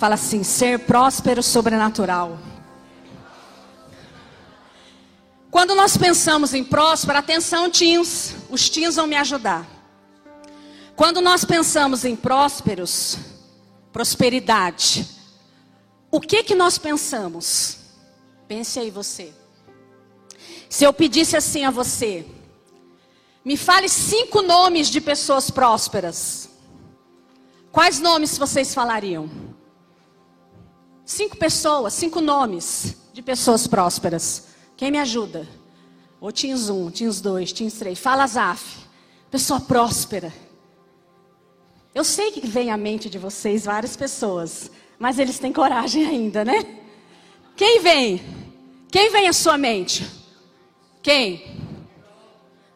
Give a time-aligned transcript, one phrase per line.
[0.00, 2.38] Fala assim: ser próspero sobrenatural.
[5.50, 9.66] Quando nós pensamos em próspero, atenção, teens, os teens vão me ajudar.
[10.96, 13.18] Quando nós pensamos em prósperos,
[13.92, 15.06] prosperidade,
[16.10, 17.76] o que que nós pensamos?
[18.48, 19.34] Pense aí você.
[20.70, 22.24] Se eu pedisse assim a você,
[23.44, 26.48] me fale cinco nomes de pessoas prósperas.
[27.70, 29.49] Quais nomes vocês falariam?
[31.10, 34.44] Cinco pessoas, cinco nomes de pessoas prósperas.
[34.76, 35.44] Quem me ajuda?
[36.20, 37.98] Ou Teams 1, Teams 2, Teams 3.
[37.98, 38.78] Fala Zaf.
[39.28, 40.32] Pessoa próspera.
[41.92, 46.44] Eu sei que vem à mente de vocês várias pessoas, mas eles têm coragem ainda,
[46.44, 46.80] né?
[47.56, 48.22] Quem vem?
[48.88, 50.08] Quem vem à sua mente?
[51.02, 51.60] Quem?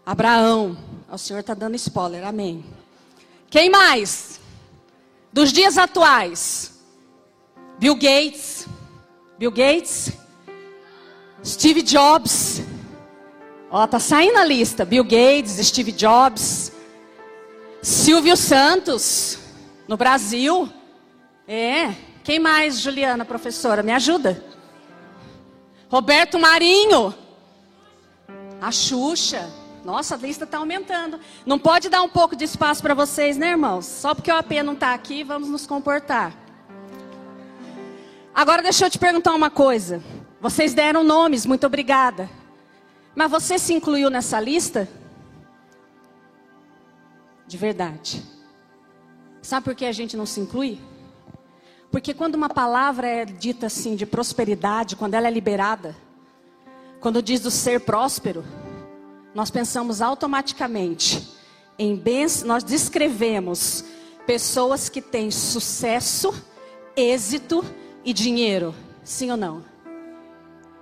[0.05, 0.77] Abraão.
[1.09, 2.65] O Senhor está dando spoiler, amém.
[3.48, 4.41] Quem mais?
[5.32, 6.73] Dos dias atuais?
[7.78, 8.66] Bill Gates.
[9.38, 10.12] Bill Gates.
[11.45, 12.62] Steve Jobs.
[13.71, 14.85] Ó, tá saindo a lista.
[14.85, 16.73] Bill Gates, Steve Jobs,
[17.82, 19.38] Silvio Santos,
[19.88, 20.73] no Brasil.
[21.46, 21.93] É.
[22.23, 23.82] Quem mais, Juliana, professora?
[23.82, 24.43] Me ajuda.
[25.90, 27.12] Roberto Marinho.
[28.60, 29.51] A Xuxa.
[29.84, 31.21] Nossa, a lista está aumentando.
[31.45, 33.84] Não pode dar um pouco de espaço para vocês, né, irmãos?
[33.84, 36.43] Só porque o AP não está aqui, vamos nos comportar.
[38.35, 40.02] Agora deixa eu te perguntar uma coisa.
[40.40, 42.29] Vocês deram nomes, muito obrigada.
[43.15, 44.88] Mas você se incluiu nessa lista?
[47.46, 48.24] De verdade.
[49.40, 50.80] Sabe por que a gente não se inclui?
[51.93, 55.95] Porque quando uma palavra é dita assim de prosperidade, quando ela é liberada,
[56.99, 58.45] quando diz do ser próspero,
[59.32, 61.37] nós pensamos automaticamente
[61.79, 63.85] em bens, nós descrevemos
[64.27, 66.34] pessoas que têm sucesso,
[66.97, 67.65] êxito
[68.05, 68.75] e dinheiro.
[69.03, 69.65] Sim ou não?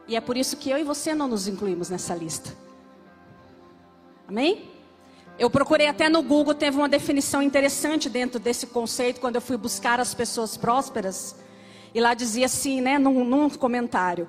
[0.08, 2.54] E é por isso que eu e você não nos incluímos nessa lista.
[4.28, 4.70] Amém?
[5.38, 9.56] Eu procurei até no Google, teve uma definição interessante dentro desse conceito, quando eu fui
[9.56, 11.36] buscar as pessoas prósperas.
[11.94, 14.28] E lá dizia assim, né, num, num comentário: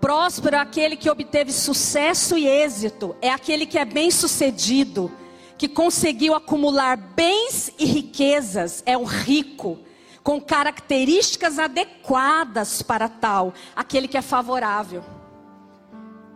[0.00, 5.10] Próspero é aquele que obteve sucesso e êxito, é aquele que é bem sucedido,
[5.56, 9.78] que conseguiu acumular bens e riquezas, é o rico
[10.26, 15.04] com características adequadas para tal, aquele que é favorável.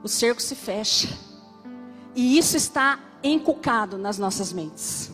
[0.01, 1.09] O cerco se fecha.
[2.15, 5.11] E isso está encucado nas nossas mentes.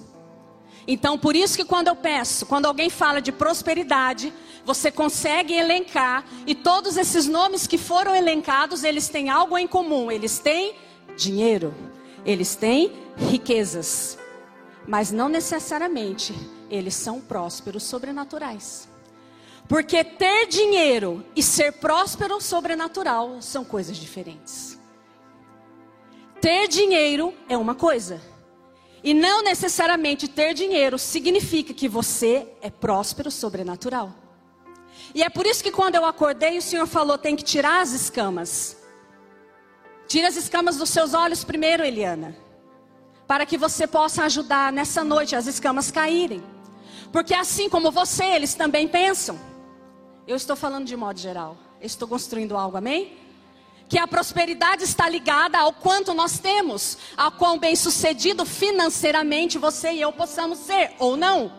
[0.87, 4.31] Então, por isso que quando eu peço, quando alguém fala de prosperidade,
[4.62, 10.12] você consegue elencar e todos esses nomes que foram elencados, eles têm algo em comum,
[10.12, 10.75] eles têm
[11.16, 11.72] dinheiro,
[12.26, 14.19] eles têm riquezas,
[14.87, 16.34] mas não necessariamente
[16.71, 18.88] eles são prósperos sobrenaturais.
[19.69, 24.78] Porque ter dinheiro e ser próspero sobrenatural são coisas diferentes.
[26.41, 28.21] Ter dinheiro é uma coisa.
[29.03, 34.12] E não necessariamente ter dinheiro significa que você é próspero sobrenatural.
[35.15, 37.93] E é por isso que quando eu acordei, o Senhor falou: tem que tirar as
[37.93, 38.76] escamas.
[40.06, 42.37] Tira as escamas dos seus olhos primeiro, Eliana.
[43.26, 46.43] Para que você possa ajudar nessa noite as escamas caírem.
[47.16, 49.41] Porque assim como você, eles também pensam.
[50.28, 51.56] Eu estou falando de modo geral.
[51.81, 53.16] Eu estou construindo algo, amém?
[53.88, 59.93] Que a prosperidade está ligada ao quanto nós temos, ao quão bem sucedido financeiramente você
[59.93, 61.50] e eu possamos ser, ou não.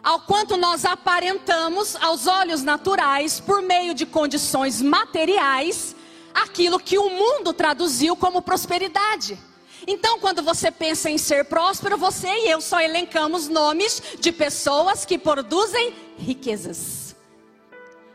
[0.00, 5.96] Ao quanto nós aparentamos aos olhos naturais, por meio de condições materiais,
[6.32, 9.49] aquilo que o mundo traduziu como prosperidade.
[9.92, 15.04] Então, quando você pensa em ser próspero, você e eu só elencamos nomes de pessoas
[15.04, 17.16] que produzem riquezas.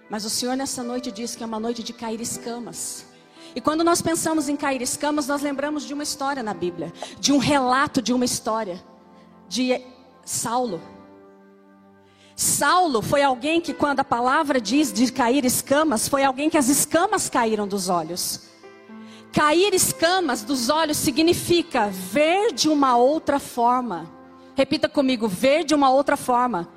[0.09, 3.05] Mas o Senhor nessa noite diz que é uma noite de cair escamas.
[3.53, 7.33] E quando nós pensamos em cair escamas, nós lembramos de uma história na Bíblia, de
[7.33, 8.81] um relato de uma história
[9.49, 9.81] de
[10.23, 10.81] Saulo.
[12.37, 16.69] Saulo foi alguém que, quando a palavra diz de cair escamas, foi alguém que as
[16.69, 18.54] escamas caíram dos olhos.
[19.35, 24.09] Cair escamas dos olhos significa ver de uma outra forma.
[24.55, 26.69] Repita comigo: ver de uma outra forma.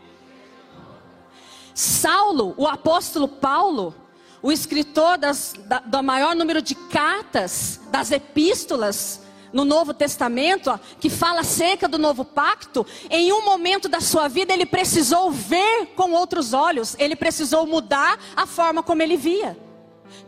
[1.72, 3.94] Saulo, o apóstolo Paulo,
[4.43, 9.22] o escritor das, da, do maior número de cartas, das epístolas
[9.52, 14.26] no Novo Testamento, ó, que fala acerca do novo pacto, em um momento da sua
[14.26, 19.67] vida ele precisou ver com outros olhos, ele precisou mudar a forma como ele via.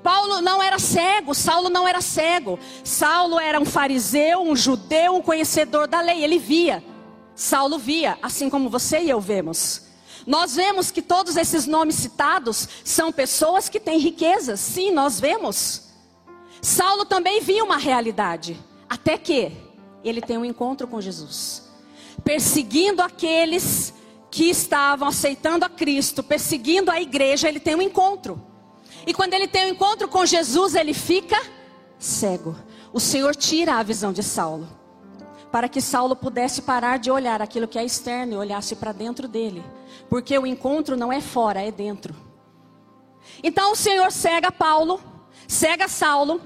[0.02, 2.58] Paulo não era cego, Saulo não era cego.
[2.82, 6.82] Saulo era um fariseu, um judeu, um conhecedor da lei, ele via.
[7.34, 9.88] Saulo via, assim como você e eu vemos.
[10.26, 14.60] Nós vemos que todos esses nomes citados são pessoas que têm riquezas.
[14.60, 15.88] Sim, nós vemos.
[16.60, 18.58] Saulo também via uma realidade.
[18.88, 19.52] Até que
[20.04, 21.68] ele tem um encontro com Jesus.
[22.22, 23.94] Perseguindo aqueles
[24.30, 28.49] que estavam aceitando a Cristo, perseguindo a igreja, ele tem um encontro.
[29.06, 31.40] E quando ele tem um encontro com Jesus, ele fica
[31.98, 32.56] cego.
[32.92, 34.68] O Senhor tira a visão de Saulo,
[35.52, 39.28] para que Saulo pudesse parar de olhar aquilo que é externo e olhasse para dentro
[39.28, 39.62] dele,
[40.08, 42.14] porque o encontro não é fora, é dentro.
[43.42, 45.00] Então o Senhor cega Paulo,
[45.46, 46.40] cega Saulo,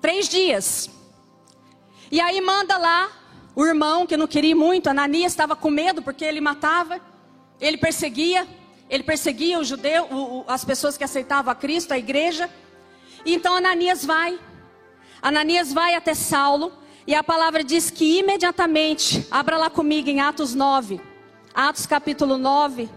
[0.00, 0.88] três dias.
[2.10, 3.10] E aí manda lá
[3.54, 7.00] o irmão que não queria muito, Ananias estava com medo porque ele matava,
[7.60, 8.46] ele perseguia,
[8.88, 12.48] ele perseguia o judeu, o, o, as pessoas que aceitavam a Cristo, a igreja.
[13.24, 14.38] E então Ananias vai.
[15.20, 16.72] Ananias vai até Saulo.
[17.06, 21.00] E a palavra diz que imediatamente, abra lá comigo em Atos 9.
[21.54, 22.88] Atos capítulo 9,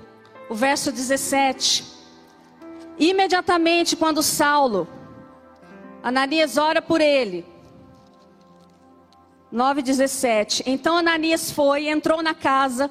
[0.49, 1.83] o verso 17.
[2.99, 4.87] Imediatamente quando Saulo,
[6.03, 7.45] Ananias ora por ele.
[9.51, 10.63] 9,17.
[10.65, 12.89] Então Ananias foi, entrou na casa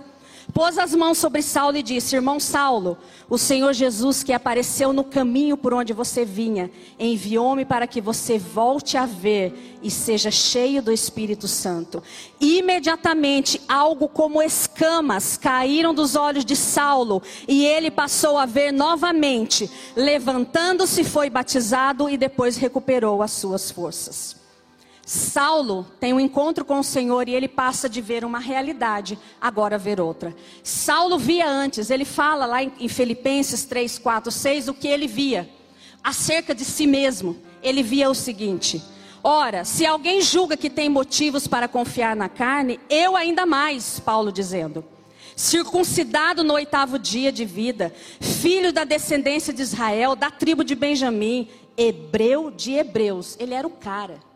[0.53, 2.99] Pôs as mãos sobre Saulo e disse: Irmão Saulo,
[3.29, 8.39] o Senhor Jesus que apareceu no caminho por onde você vinha, enviou-me para que você
[8.39, 12.03] volte a ver e seja cheio do Espírito Santo.
[12.41, 19.71] Imediatamente, algo como escamas caíram dos olhos de Saulo e ele passou a ver novamente.
[19.95, 24.40] Levantando-se, foi batizado e depois recuperou as suas forças.
[25.13, 29.77] Saulo tem um encontro com o Senhor e ele passa de ver uma realidade, agora
[29.77, 30.33] ver outra.
[30.63, 35.51] Saulo via antes, ele fala lá em Filipenses 3, 4, 6 o que ele via
[36.05, 37.37] acerca de si mesmo.
[37.61, 38.81] Ele via o seguinte:
[39.21, 44.31] Ora, se alguém julga que tem motivos para confiar na carne, eu ainda mais, Paulo
[44.31, 44.85] dizendo.
[45.35, 51.49] Circuncidado no oitavo dia de vida, filho da descendência de Israel, da tribo de Benjamim,
[51.77, 53.37] hebreu de hebreus.
[53.41, 54.30] Ele era o cara.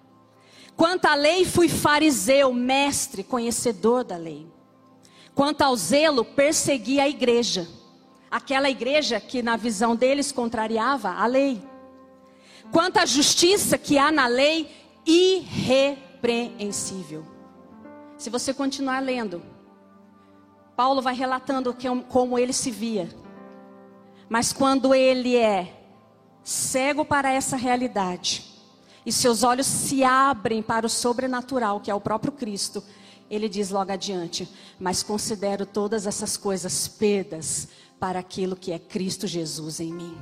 [0.77, 4.47] Quanto à lei, fui fariseu, mestre, conhecedor da lei.
[5.35, 7.69] Quanto ao zelo, persegui a igreja.
[8.31, 11.63] Aquela igreja que, na visão deles, contrariava a lei.
[12.73, 14.69] Quanto à justiça que há na lei,
[15.07, 17.25] irrepreensível.
[18.17, 19.43] Se você continuar lendo,
[20.75, 21.77] Paulo vai relatando
[22.09, 23.09] como ele se via.
[24.29, 25.83] Mas quando ele é
[26.43, 28.54] cego para essa realidade,
[29.05, 32.83] e seus olhos se abrem para o sobrenatural, que é o próprio Cristo,
[33.31, 34.49] ele diz logo adiante:
[34.79, 37.69] Mas considero todas essas coisas perdas
[37.99, 40.17] para aquilo que é Cristo Jesus em mim.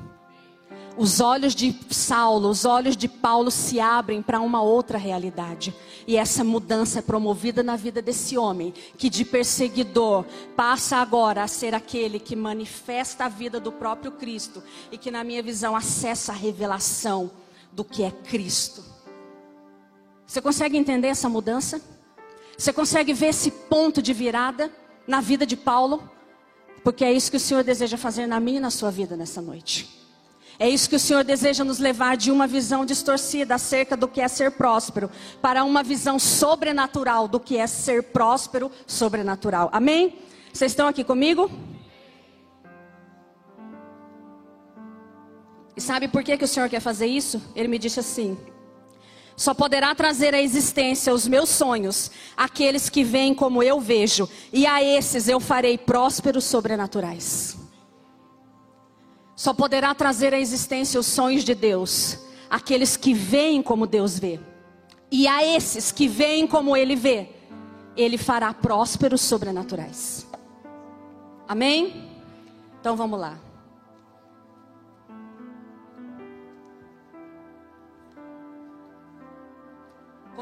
[0.96, 5.74] Os olhos de Saulo, os olhos de Paulo se abrem para uma outra realidade.
[6.06, 11.48] E essa mudança é promovida na vida desse homem, que de perseguidor passa agora a
[11.48, 16.32] ser aquele que manifesta a vida do próprio Cristo e que, na minha visão, acessa
[16.32, 17.30] a revelação
[17.72, 18.84] do que é Cristo.
[20.26, 21.80] Você consegue entender essa mudança?
[22.56, 24.70] Você consegue ver esse ponto de virada
[25.06, 26.08] na vida de Paulo?
[26.84, 29.40] Porque é isso que o Senhor deseja fazer na minha e na sua vida nessa
[29.40, 30.00] noite.
[30.58, 34.20] É isso que o Senhor deseja nos levar de uma visão distorcida acerca do que
[34.20, 35.10] é ser próspero,
[35.40, 39.70] para uma visão sobrenatural do que é ser próspero, sobrenatural.
[39.72, 40.18] Amém?
[40.52, 41.50] Vocês estão aqui comigo?
[45.76, 47.40] E sabe por que, que o Senhor quer fazer isso?
[47.54, 48.36] Ele me disse assim:
[49.36, 54.66] só poderá trazer à existência os meus sonhos, aqueles que veem como eu vejo, e
[54.66, 57.56] a esses eu farei prósperos sobrenaturais.
[59.34, 62.18] Só poderá trazer à existência os sonhos de Deus,
[62.50, 64.38] aqueles que veem como Deus vê,
[65.10, 67.30] e a esses que veem como Ele vê,
[67.96, 70.26] Ele fará prósperos sobrenaturais.
[71.48, 72.10] Amém?
[72.80, 73.38] Então vamos lá.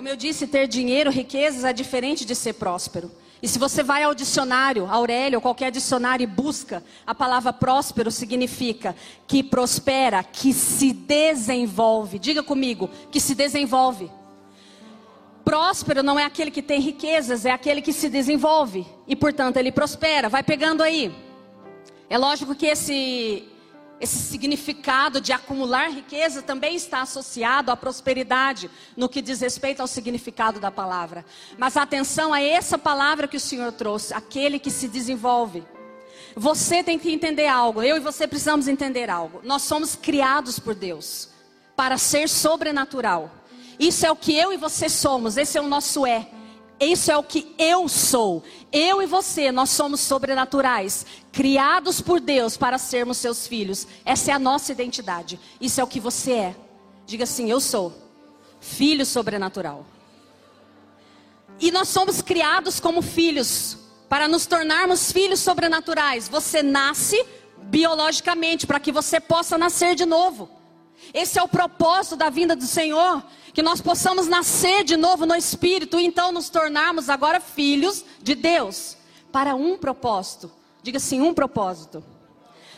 [0.00, 3.12] Como eu disse, ter dinheiro, riquezas é diferente de ser próspero.
[3.42, 8.11] E se você vai ao dicionário, Aurélio, ou qualquer dicionário e busca, a palavra próspero
[8.11, 12.19] significa que prospera, que se desenvolve.
[12.19, 14.11] Diga comigo, que se desenvolve.
[15.45, 18.87] Próspero não é aquele que tem riquezas, é aquele que se desenvolve.
[19.07, 20.30] E portanto ele prospera.
[20.30, 21.14] Vai pegando aí.
[22.09, 23.50] É lógico que esse
[24.00, 29.87] esse significado de acumular riqueza também está associado à prosperidade, no que diz respeito ao
[29.87, 31.25] significado da palavra.
[31.59, 35.62] Mas atenção a essa palavra que o Senhor trouxe, aquele que se desenvolve.
[36.35, 39.40] Você tem que entender algo, eu e você precisamos entender algo.
[39.45, 41.28] Nós somos criados por Deus
[41.76, 43.30] para ser sobrenatural.
[43.78, 46.39] Isso é o que eu e você somos, esse é o nosso é.
[46.80, 48.42] Isso é o que eu sou.
[48.72, 53.87] Eu e você, nós somos sobrenaturais, criados por Deus para sermos seus filhos.
[54.02, 55.38] Essa é a nossa identidade.
[55.60, 56.56] Isso é o que você é.
[57.04, 57.92] Diga assim: Eu sou
[58.60, 59.84] filho sobrenatural.
[61.60, 63.76] E nós somos criados como filhos
[64.08, 66.28] para nos tornarmos filhos sobrenaturais.
[66.28, 67.22] Você nasce
[67.58, 70.49] biologicamente para que você possa nascer de novo.
[71.12, 73.22] Esse é o propósito da vinda do Senhor,
[73.52, 78.35] que nós possamos nascer de novo no espírito e então nos tornarmos agora filhos de
[78.35, 78.97] Deus
[79.33, 80.50] para um propósito.
[80.83, 82.02] Diga assim, um propósito.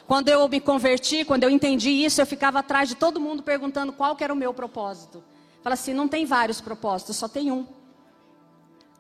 [0.06, 3.92] Quando eu me converti, quando eu entendi isso, eu ficava atrás de todo mundo perguntando
[3.92, 5.22] qual era o meu propósito.
[5.62, 7.66] Fala assim, não tem vários propósitos, só tem um.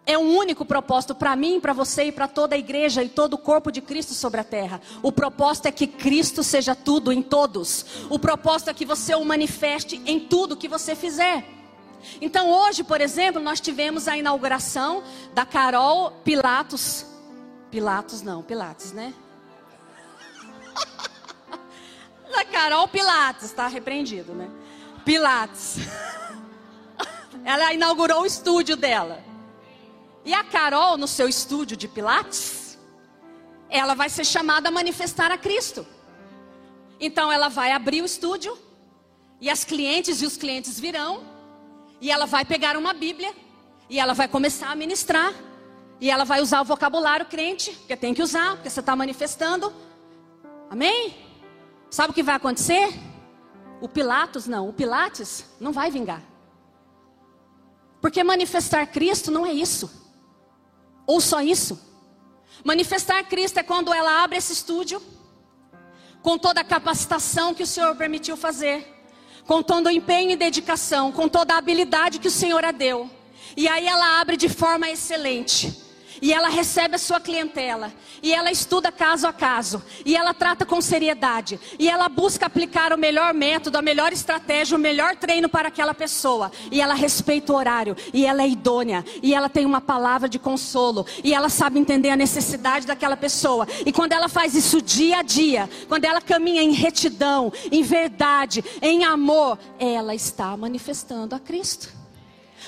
[0.04, 3.34] É um único propósito para mim, para você e para toda a igreja e todo
[3.34, 4.80] o corpo de Cristo sobre a terra.
[5.00, 7.84] O propósito é que Cristo seja tudo em todos.
[8.10, 11.61] O propósito é que você o manifeste em tudo que você fizer.
[12.20, 15.02] Então hoje, por exemplo, nós tivemos a inauguração
[15.34, 17.06] da Carol Pilatos.
[17.70, 19.14] Pilatos não, Pilates, né?
[22.30, 24.50] da Carol Pilatos, está repreendido, né?
[25.04, 25.76] Pilates.
[27.44, 29.22] Ela inaugurou o estúdio dela.
[30.24, 32.78] E a Carol, no seu estúdio de Pilates,
[33.68, 35.84] ela vai ser chamada a manifestar a Cristo.
[37.00, 38.56] Então ela vai abrir o estúdio,
[39.40, 41.24] e as clientes e os clientes virão,
[42.02, 43.32] e ela vai pegar uma Bíblia,
[43.88, 45.32] e ela vai começar a ministrar,
[46.00, 49.72] e ela vai usar o vocabulário crente, porque tem que usar, porque você está manifestando.
[50.68, 51.16] Amém?
[51.88, 52.92] Sabe o que vai acontecer?
[53.80, 56.20] O Pilatos não, o Pilates não vai vingar.
[58.00, 59.88] Porque manifestar Cristo não é isso.
[61.06, 61.80] Ou só isso?
[62.64, 65.00] Manifestar Cristo é quando ela abre esse estúdio,
[66.20, 69.01] com toda a capacitação que o Senhor permitiu fazer,
[69.46, 73.10] com todo o empenho e dedicação, com toda a habilidade que o Senhor a deu.
[73.56, 75.81] E aí ela abre de forma excelente
[76.22, 80.64] e ela recebe a sua clientela, e ela estuda caso a caso, e ela trata
[80.64, 85.48] com seriedade, e ela busca aplicar o melhor método, a melhor estratégia, o melhor treino
[85.48, 89.66] para aquela pessoa, e ela respeita o horário, e ela é idônea, e ela tem
[89.66, 94.28] uma palavra de consolo, e ela sabe entender a necessidade daquela pessoa, e quando ela
[94.28, 100.14] faz isso dia a dia, quando ela caminha em retidão, em verdade, em amor, ela
[100.14, 102.01] está manifestando a Cristo.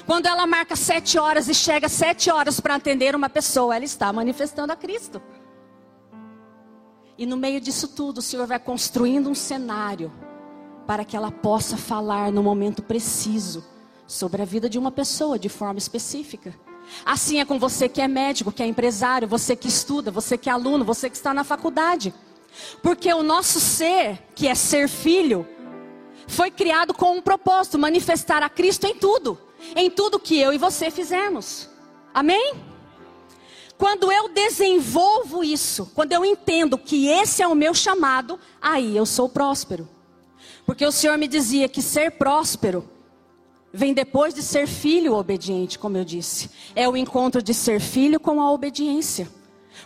[0.06, 4.12] Quando ela marca sete horas e chega sete horas para atender uma pessoa, ela está
[4.12, 5.22] manifestando a Cristo.
[7.16, 10.12] E no meio disso tudo, o Senhor vai construindo um cenário
[10.86, 13.64] para que ela possa falar no momento preciso
[14.06, 16.54] sobre a vida de uma pessoa de forma específica.
[17.06, 20.50] Assim é com você que é médico, que é empresário, você que estuda, você que
[20.50, 22.12] é aluno, você que está na faculdade.
[22.82, 25.46] Porque o nosso ser, que é ser filho,
[26.26, 29.38] foi criado com um propósito, manifestar a Cristo em tudo
[29.76, 31.68] em tudo que eu e você fizermos.
[32.12, 32.54] Amém?
[33.76, 39.04] Quando eu desenvolvo isso, quando eu entendo que esse é o meu chamado, aí eu
[39.04, 39.88] sou próspero.
[40.64, 42.88] Porque o Senhor me dizia que ser próspero
[43.72, 46.48] vem depois de ser filho obediente, como eu disse.
[46.76, 49.28] É o encontro de ser filho com a obediência.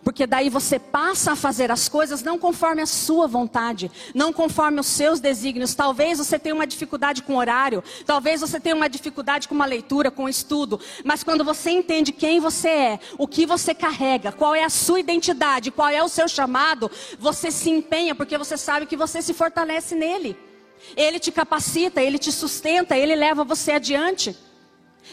[0.02, 4.80] Porque daí você passa a fazer as coisas não conforme a sua vontade, não conforme
[4.80, 5.74] os seus desígnios.
[5.74, 10.10] Talvez você tenha uma dificuldade com horário, talvez você tenha uma dificuldade com uma leitura,
[10.10, 14.54] com um estudo, mas quando você entende quem você é, o que você carrega, qual
[14.54, 18.86] é a sua identidade, qual é o seu chamado, você se empenha porque você sabe
[18.86, 20.36] que você se fortalece nele.
[20.96, 24.36] Ele te capacita, ele te sustenta, ele leva você adiante.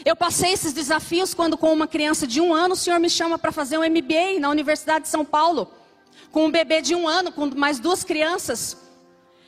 [0.04, 3.38] Eu passei esses desafios quando, com uma criança de um ano, o Senhor me chama
[3.38, 5.70] para fazer um MBA na Universidade de São Paulo.
[6.30, 8.76] Com um bebê de um ano, com mais duas crianças.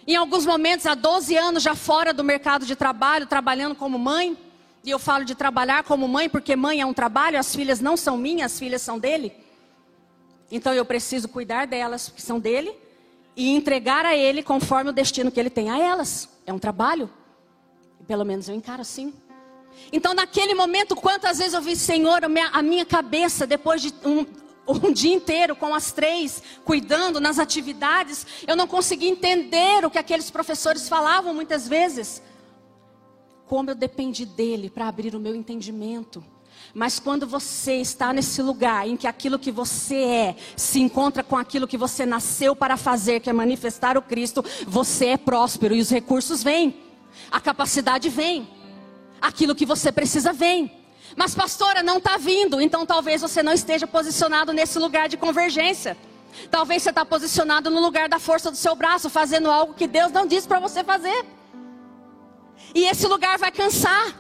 [0.07, 4.39] Em alguns momentos, há 12 anos já fora do mercado de trabalho, trabalhando como mãe.
[4.83, 7.97] E eu falo de trabalhar como mãe, porque mãe é um trabalho, as filhas não
[7.97, 9.33] são minhas, as filhas são dele.
[10.51, 12.75] Então eu preciso cuidar delas, que são dele,
[13.37, 16.29] e entregar a ele conforme o destino que ele tem a elas.
[16.47, 17.11] É um trabalho.
[18.07, 19.13] Pelo menos eu encaro assim.
[19.93, 24.27] Então, naquele momento, quantas vezes eu vi, Senhor, a minha, cabeça, depois de um,
[24.67, 29.99] um dia inteiro com as três, cuidando nas atividades, eu não consegui entender o que
[29.99, 32.23] aqueles professores falavam muitas vezes.
[33.47, 36.23] Como eu dependi dele para abrir o meu entendimento.
[36.75, 41.37] Mas quando você está nesse lugar em que aquilo que você é se encontra com
[41.37, 45.81] aquilo que você nasceu para fazer, que é manifestar o Cristo, você é próspero e
[45.81, 46.77] os recursos vêm,
[47.31, 48.47] a capacidade vem
[49.21, 50.73] aquilo que você precisa vem.
[51.17, 55.97] Mas, pastora, não está vindo, então talvez você não esteja posicionado nesse lugar de convergência.
[56.51, 60.13] Talvez você está posicionado no lugar da força do seu braço, fazendo algo que Deus
[60.13, 61.25] não disse para você fazer.
[62.75, 64.15] E esse lugar vai cansar.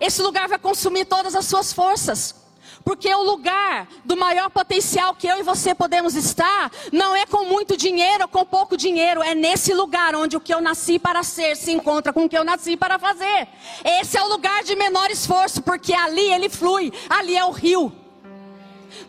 [0.00, 2.45] Esse lugar vai consumir todas as suas forças.
[2.86, 7.44] Porque o lugar do maior potencial que eu e você podemos estar não é com
[7.44, 11.24] muito dinheiro ou com pouco dinheiro, é nesse lugar onde o que eu nasci para
[11.24, 13.48] ser se encontra com o que eu nasci para fazer.
[13.84, 17.92] Esse é o lugar de menor esforço, porque ali ele flui, ali é o rio.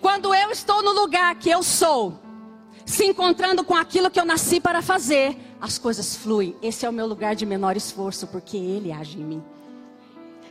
[0.01, 2.19] Quando eu estou no lugar que eu sou,
[2.84, 6.55] se encontrando com aquilo que eu nasci para fazer, as coisas fluem.
[6.63, 9.57] Esse é o meu lugar de menor esforço, porque ele age em mim.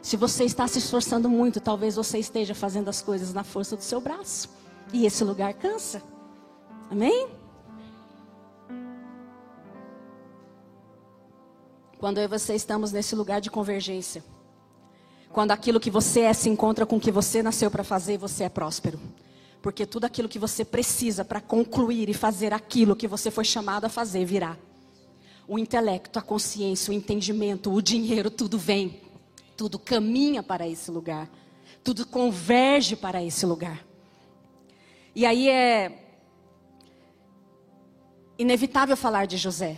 [0.07, 3.83] Se você está se esforçando muito, talvez você esteja fazendo as coisas na força do
[3.83, 4.49] seu braço.
[4.93, 6.01] E esse lugar cansa.
[6.89, 7.27] Amém?
[11.99, 14.23] Quando eu e você estamos nesse lugar de convergência.
[15.33, 18.45] Quando aquilo que você é se encontra com o que você nasceu para fazer, você
[18.45, 19.01] é próspero.
[19.61, 23.87] Porque tudo aquilo que você precisa para concluir e fazer aquilo que você foi chamado
[23.87, 24.57] a fazer virá.
[25.49, 29.05] O intelecto, a consciência, o entendimento, o dinheiro, tudo vem.
[29.57, 31.31] Tudo caminha para esse lugar.
[31.83, 33.85] Tudo converge para esse lugar.
[35.15, 36.07] E aí é
[38.39, 39.77] inevitável falar de José.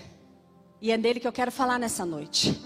[0.81, 2.61] E é dele que eu quero falar nessa noite.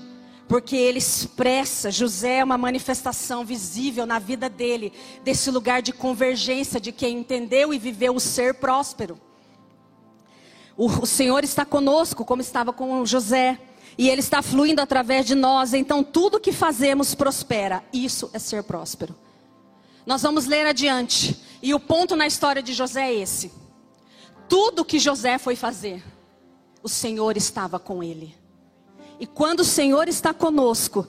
[0.48, 4.92] Porque ele expressa, José é uma manifestação visível na vida dele,
[5.22, 9.18] desse lugar de convergência de quem entendeu e viveu o ser próspero.
[10.76, 13.58] O, o Senhor está conosco, como estava com José
[13.96, 17.84] e Ele está fluindo através de nós, então tudo que fazemos prospera.
[17.92, 19.14] Isso é ser próspero.
[20.06, 23.52] Nós vamos ler adiante, e o ponto na história de José é esse:
[24.48, 26.02] tudo que José foi fazer,
[26.82, 28.34] o Senhor estava com ele.
[29.20, 31.06] E quando o Senhor está conosco,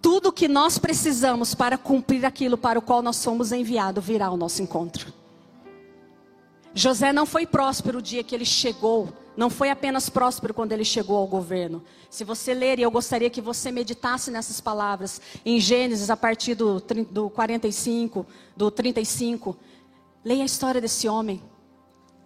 [0.00, 4.36] tudo que nós precisamos para cumprir aquilo para o qual nós somos enviados virá ao
[4.36, 5.12] nosso encontro.
[6.72, 10.84] José não foi próspero o dia que ele chegou não foi apenas próspero quando ele
[10.84, 11.84] chegou ao governo.
[12.08, 16.54] Se você ler, e eu gostaria que você meditasse nessas palavras, em Gênesis, a partir
[16.54, 18.26] do, do 45,
[18.56, 19.56] do 35,
[20.24, 21.42] leia a história desse homem.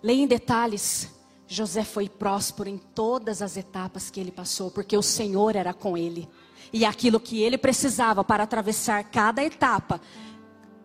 [0.02, 1.11] Leia em detalhes.
[1.47, 5.99] José foi próspero em todas as etapas que ele passou, porque o Senhor era com
[5.99, 6.29] ele.
[6.73, 10.01] E aquilo que ele precisava para atravessar cada etapa,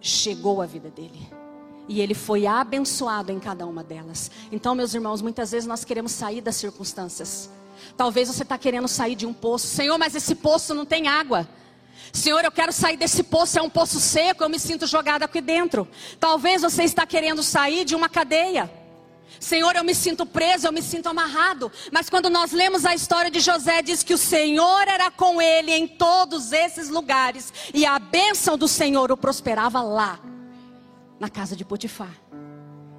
[0.01, 1.44] chegou à vida dele.
[1.87, 4.31] E ele foi abençoado em cada uma delas.
[4.51, 7.49] Então, meus irmãos, muitas vezes nós queremos sair das circunstâncias.
[7.95, 9.67] Talvez você está querendo sair de um poço.
[9.67, 11.47] Senhor, mas esse poço não tem água.
[12.11, 15.41] Senhor, eu quero sair desse poço, é um poço seco, eu me sinto jogada aqui
[15.41, 15.87] dentro.
[16.19, 18.71] Talvez você está querendo sair de uma cadeia.
[19.39, 21.71] Senhor, eu me sinto preso, eu me sinto amarrado.
[21.91, 25.71] Mas quando nós lemos a história de José, diz que o Senhor era com ele
[25.71, 27.53] em todos esses lugares.
[27.73, 30.19] E a bênção do Senhor o prosperava lá
[31.19, 32.13] na casa de Potifar,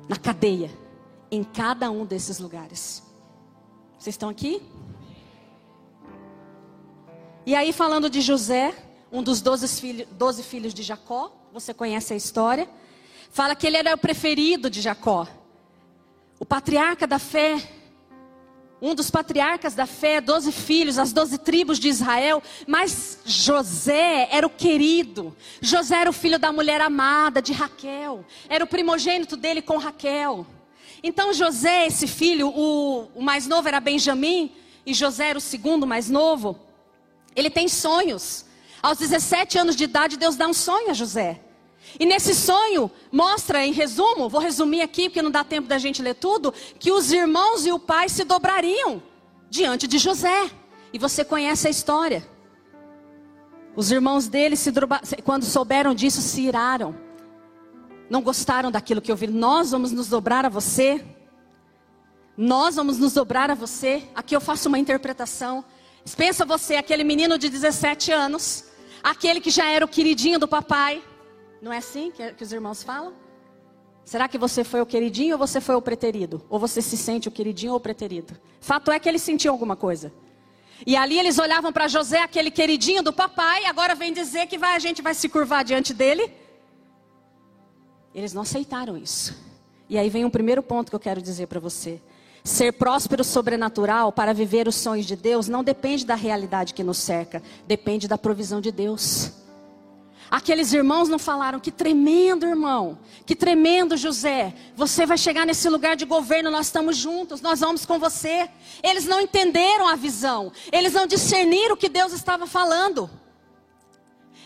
[0.08, 0.70] na cadeia,
[1.30, 3.02] em cada um desses lugares.
[3.98, 4.62] Vocês estão aqui?
[7.44, 8.74] E aí, falando de José,
[9.10, 12.68] um dos doze filhos, filhos de Jacó, você conhece a história,
[13.30, 15.26] fala que ele era o preferido de Jacó,
[16.38, 17.56] o patriarca da fé,
[18.80, 24.46] um dos patriarcas da fé, doze filhos, as doze tribos de Israel, mas José era
[24.46, 25.34] o querido.
[25.60, 30.46] José era o filho da mulher amada de Raquel, era o primogênito dele com Raquel.
[31.02, 34.52] Então José, esse filho, o, o mais novo era Benjamim,
[34.84, 36.58] e José era o segundo mais novo.
[37.34, 38.44] Ele tem sonhos.
[38.82, 41.40] Aos 17 anos de idade, Deus dá um sonho a José.
[41.98, 46.02] E nesse sonho, mostra em resumo, vou resumir aqui porque não dá tempo da gente
[46.02, 49.02] ler tudo, que os irmãos e o pai se dobrariam
[49.48, 50.50] diante de José.
[50.92, 52.26] E você conhece a história.
[53.74, 54.72] Os irmãos dele, se
[55.24, 56.94] quando souberam disso, se iraram.
[58.08, 59.34] Não gostaram daquilo que ouviram.
[59.34, 61.04] Nós vamos nos dobrar a você.
[62.36, 64.02] Nós vamos nos dobrar a você.
[64.14, 65.64] Aqui eu faço uma interpretação.
[66.16, 68.64] Pensa você, aquele menino de 17 anos,
[69.02, 71.02] aquele que já era o queridinho do papai
[71.60, 73.12] não é assim que, que os irmãos falam?
[74.04, 76.40] Será que você foi o queridinho ou você foi o preterido?
[76.48, 78.36] Ou você se sente o queridinho ou o preterido?
[78.60, 80.12] Fato é que ele sentiu alguma coisa.
[80.86, 84.76] E ali eles olhavam para José, aquele queridinho do papai, agora vem dizer que vai,
[84.76, 86.32] a gente vai se curvar diante dele.
[88.14, 89.36] Eles não aceitaram isso.
[89.88, 92.00] E aí vem um primeiro ponto que eu quero dizer para você.
[92.44, 96.98] Ser próspero sobrenatural para viver os sonhos de Deus não depende da realidade que nos
[96.98, 99.32] cerca, depende da provisão de Deus.
[100.30, 105.94] Aqueles irmãos não falaram, que tremendo irmão, que tremendo José, você vai chegar nesse lugar
[105.94, 108.48] de governo, nós estamos juntos, nós vamos com você.
[108.82, 113.08] Eles não entenderam a visão, eles não discerniram o que Deus estava falando.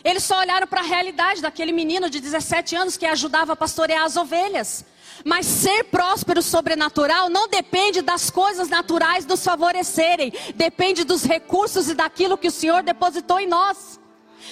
[0.03, 4.05] Eles só olharam para a realidade daquele menino de 17 anos que ajudava a pastorear
[4.05, 4.85] as ovelhas.
[5.25, 11.95] Mas ser próspero sobrenatural não depende das coisas naturais nos favorecerem, depende dos recursos e
[11.95, 14.00] daquilo que o Senhor depositou em nós.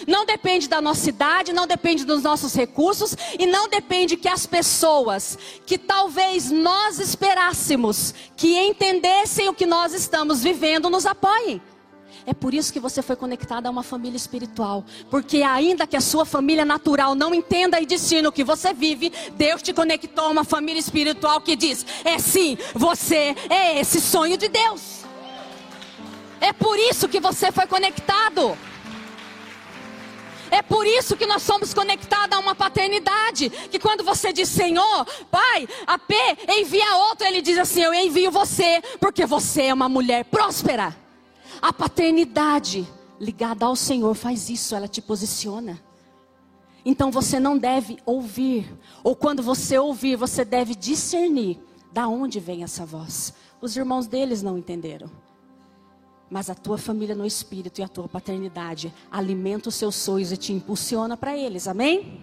[0.07, 4.47] Não depende da nossa idade, não depende dos nossos recursos e não depende que as
[4.47, 11.61] pessoas que talvez nós esperássemos que entendessem o que nós estamos vivendo nos apoiem.
[12.29, 14.85] É por isso que você foi conectado a uma família espiritual.
[15.11, 19.11] Porque ainda que a sua família natural não entenda e discina o que você vive,
[19.33, 24.37] Deus te conectou a uma família espiritual que diz: é sim, você é esse sonho
[24.37, 25.05] de Deus.
[26.39, 28.59] É por isso que você foi conectado.
[30.51, 33.51] É por isso que nós somos conectados a uma paternidade.
[33.51, 36.15] Que quando você diz Senhor, Pai, a P
[36.49, 40.97] envia outro, ele diz assim: Eu envio você, porque você é uma mulher próspera.
[41.61, 42.87] A paternidade
[43.21, 45.81] ligada ao Senhor faz isso, ela te posiciona.
[46.85, 51.59] Então você não deve ouvir, ou quando você ouvir, você deve discernir
[51.93, 53.35] da onde vem essa voz.
[53.61, 55.11] Os irmãos deles não entenderam.
[56.31, 60.37] Mas a tua família no espírito e a tua paternidade alimenta os seus sonhos e
[60.37, 61.67] te impulsiona para eles.
[61.67, 62.23] Amém?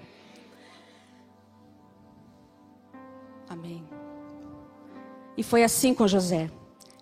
[3.50, 3.84] Amém.
[5.38, 6.52] E foi assim com José.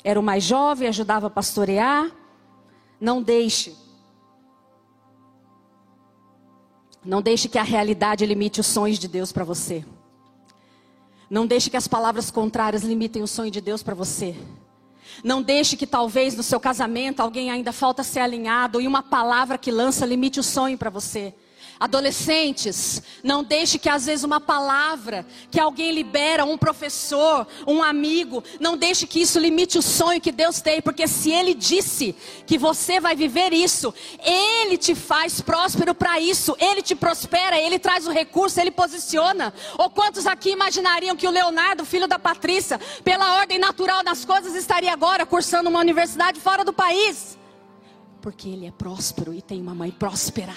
[0.03, 2.11] Era o mais jovem, ajudava a pastorear.
[2.99, 3.75] Não deixe.
[7.03, 9.85] Não deixe que a realidade limite os sonhos de Deus para você.
[11.29, 14.35] Não deixe que as palavras contrárias limitem o sonho de Deus para você.
[15.23, 19.57] Não deixe que talvez no seu casamento alguém ainda falta ser alinhado e uma palavra
[19.57, 21.33] que lança limite o sonho para você.
[21.83, 28.41] Adolescentes, não deixe que às vezes uma palavra que alguém libera, um professor, um amigo,
[28.57, 32.15] não deixe que isso limite o sonho que Deus tem, porque se Ele disse
[32.47, 33.93] que você vai viver isso,
[34.23, 39.53] Ele te faz próspero para isso, Ele te prospera, Ele traz o recurso, Ele posiciona.
[39.77, 44.55] Ou quantos aqui imaginariam que o Leonardo, filho da Patrícia, pela ordem natural das coisas,
[44.55, 47.37] estaria agora cursando uma universidade fora do país?
[48.21, 50.53] Porque ele é próspero e tem uma mãe próspera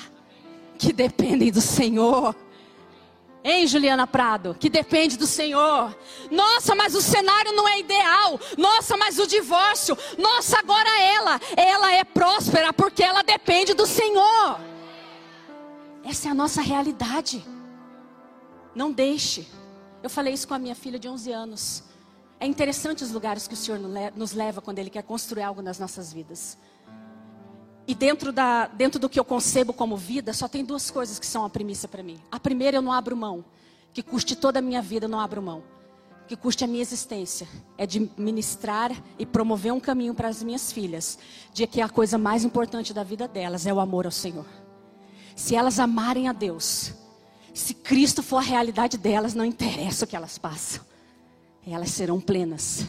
[0.77, 2.35] que dependem do Senhor.
[3.49, 4.57] Hein, Juliana Prado?
[4.59, 5.97] Que depende do Senhor.
[6.33, 8.41] Nossa, mas o cenário não é ideal.
[8.59, 9.97] Nossa, mas o divórcio.
[10.19, 11.41] Nossa, agora ela.
[11.57, 14.61] Ela é próspera porque ela depende do Senhor.
[16.05, 17.47] Essa é a nossa realidade.
[18.75, 19.47] Não deixe.
[20.03, 21.85] Eu falei isso com a minha filha de 11 anos.
[22.41, 23.81] É interessante os lugares que o Senhor
[24.15, 26.59] nos leva quando Ele quer construir algo nas nossas vidas.
[27.89, 31.27] E dentro, da, dentro do que eu concebo como vida, só tem duas coisas que
[31.27, 32.19] são a premissa para mim.
[32.31, 33.45] A primeira, eu não abro mão.
[33.93, 35.63] Que custe toda a minha vida, eu não abro mão.
[36.27, 37.47] Que custe a minha existência.
[37.79, 41.17] É de ministrar e promover um caminho para as minhas filhas.
[41.55, 44.47] De que a coisa mais importante da vida delas é o amor ao Senhor.
[45.37, 46.93] Se elas amarem a Deus,
[47.55, 50.83] se Cristo for a realidade delas, não interessa o que elas passam.
[51.65, 52.85] Elas serão plenas.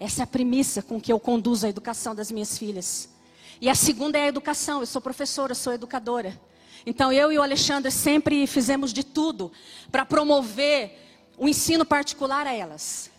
[0.00, 3.10] Essa é a premissa com que eu conduzo a educação das minhas filhas.
[3.60, 4.80] E a segunda é a educação.
[4.80, 6.38] Eu sou professora, sou educadora.
[6.86, 9.50] Então eu e o Alexandre sempre fizemos de tudo
[9.90, 10.96] para promover
[11.36, 13.10] o ensino particular a elas.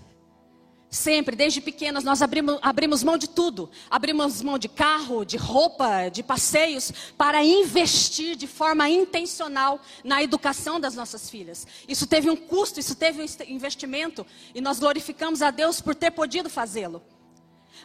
[0.89, 3.69] Sempre, desde pequenas, nós abrimos, abrimos mão de tudo.
[3.91, 10.80] Abrimos mão de carro, de roupa, de passeios, para investir de forma intencional na educação
[10.80, 11.67] das nossas filhas.
[11.88, 14.25] Isso teve um custo, isso teve um investimento,
[14.56, 17.04] e nós glorificamos a Deus por ter podido fazê-lo.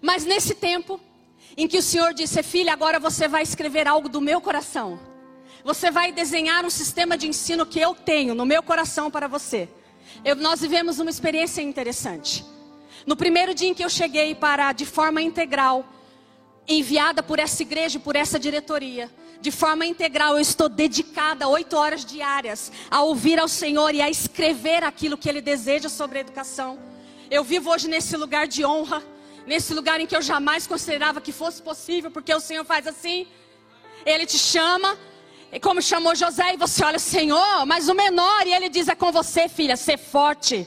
[0.00, 0.98] Mas nesse tempo,
[1.56, 4.98] em que o Senhor disse: Filha, agora você vai escrever algo do meu coração.
[5.64, 9.68] Você vai desenhar um sistema de ensino que eu tenho no meu coração para você.
[10.24, 12.44] Eu, nós vivemos uma experiência interessante.
[13.06, 15.86] No primeiro dia em que eu cheguei para, de forma integral,
[16.68, 22.04] enviada por essa igreja, por essa diretoria, de forma integral, eu estou dedicada oito horas
[22.04, 26.78] diárias a ouvir ao Senhor e a escrever aquilo que Ele deseja sobre a educação.
[27.30, 29.02] Eu vivo hoje nesse lugar de honra
[29.46, 33.26] nesse lugar em que eu jamais considerava que fosse possível, porque o Senhor faz assim.
[34.04, 34.98] Ele te chama,
[35.60, 39.12] como chamou José, e você olha, Senhor, mas o menor, e ele diz: É com
[39.12, 40.66] você, filha, ser forte.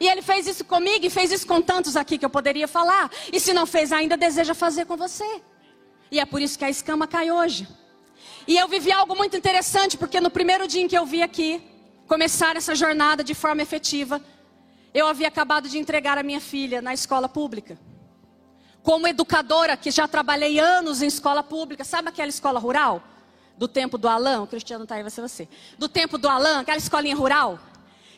[0.00, 3.10] E ele fez isso comigo e fez isso com tantos aqui que eu poderia falar.
[3.32, 5.42] E se não fez ainda, deseja fazer com você.
[6.10, 7.66] E é por isso que a escama cai hoje.
[8.46, 11.60] E eu vivi algo muito interessante, porque no primeiro dia em que eu vi aqui,
[12.06, 14.22] começar essa jornada de forma efetiva,
[14.94, 17.76] eu havia acabado de entregar a minha filha na escola pública
[18.88, 23.02] como educadora, que já trabalhei anos em escola pública, sabe aquela escola rural?
[23.58, 25.46] Do tempo do Alain, o Cristiano está aí, vai ser você.
[25.76, 27.60] Do tempo do Alain, aquela escolinha rural,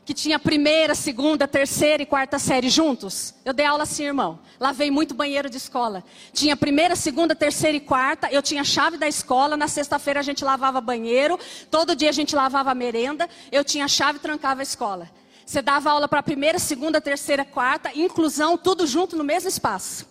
[0.04, 3.34] que tinha primeira, segunda, terceira e quarta série juntos.
[3.44, 4.38] Eu dei aula assim, irmão.
[4.60, 6.04] Lavei muito banheiro de escola.
[6.32, 8.28] Tinha primeira, segunda, terceira e quarta.
[8.30, 9.56] Eu tinha chave da escola.
[9.56, 11.36] Na sexta-feira a gente lavava banheiro.
[11.68, 13.28] Todo dia a gente lavava a merenda.
[13.50, 15.10] Eu tinha chave e trancava a escola.
[15.44, 20.09] Você dava aula para primeira, segunda, terceira, quarta, inclusão, tudo junto no mesmo espaço.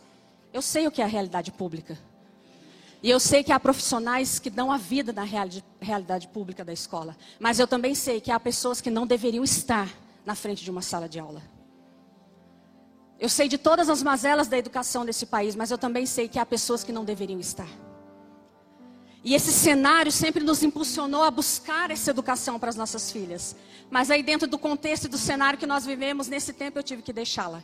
[0.54, 1.98] Eu sei o que é a realidade pública.
[3.02, 7.16] E eu sei que há profissionais que dão a vida na realidade pública da escola.
[7.40, 9.90] Mas eu também sei que há pessoas que não deveriam estar
[10.26, 11.42] na frente de uma sala de aula.
[13.20, 16.40] Eu sei de todas as mazelas da educação desse país, mas eu também sei que
[16.40, 17.70] há pessoas que não deveriam estar.
[19.24, 23.56] E esse cenário sempre nos impulsionou a buscar essa educação para as nossas filhas.
[23.90, 27.02] Mas aí, dentro do contexto e do cenário que nós vivemos, nesse tempo eu tive
[27.02, 27.62] que deixá-la.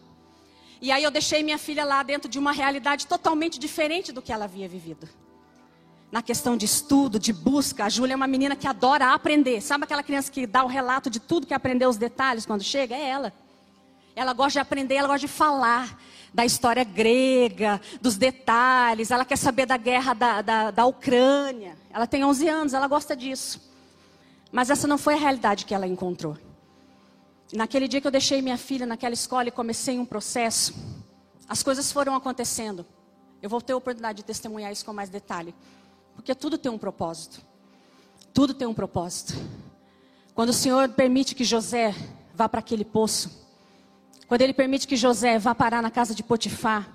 [0.85, 4.31] E aí, eu deixei minha filha lá dentro de uma realidade totalmente diferente do que
[4.31, 5.09] ela havia vivido.
[6.11, 9.61] Na questão de estudo, de busca, a Júlia é uma menina que adora aprender.
[9.61, 12.93] Sabe aquela criança que dá o relato de tudo que aprendeu, os detalhes quando chega?
[12.93, 13.33] É ela.
[14.15, 15.99] Ela gosta de aprender, ela gosta de falar
[16.31, 19.09] da história grega, dos detalhes.
[19.09, 21.75] Ela quer saber da guerra da, da, da Ucrânia.
[21.91, 23.59] Ela tem 11 anos, ela gosta disso.
[24.51, 26.37] Mas essa não foi a realidade que ela encontrou.
[27.53, 30.73] Naquele dia que eu deixei minha filha naquela escola e comecei um processo,
[31.47, 32.85] as coisas foram acontecendo.
[33.41, 35.53] Eu vou ter a oportunidade de testemunhar isso com mais detalhe.
[36.15, 37.41] Porque tudo tem um propósito.
[38.33, 39.33] Tudo tem um propósito.
[40.33, 41.93] Quando o Senhor permite que José
[42.33, 43.45] vá para aquele poço,
[44.27, 46.89] quando ele permite que José vá parar na casa de Potifar,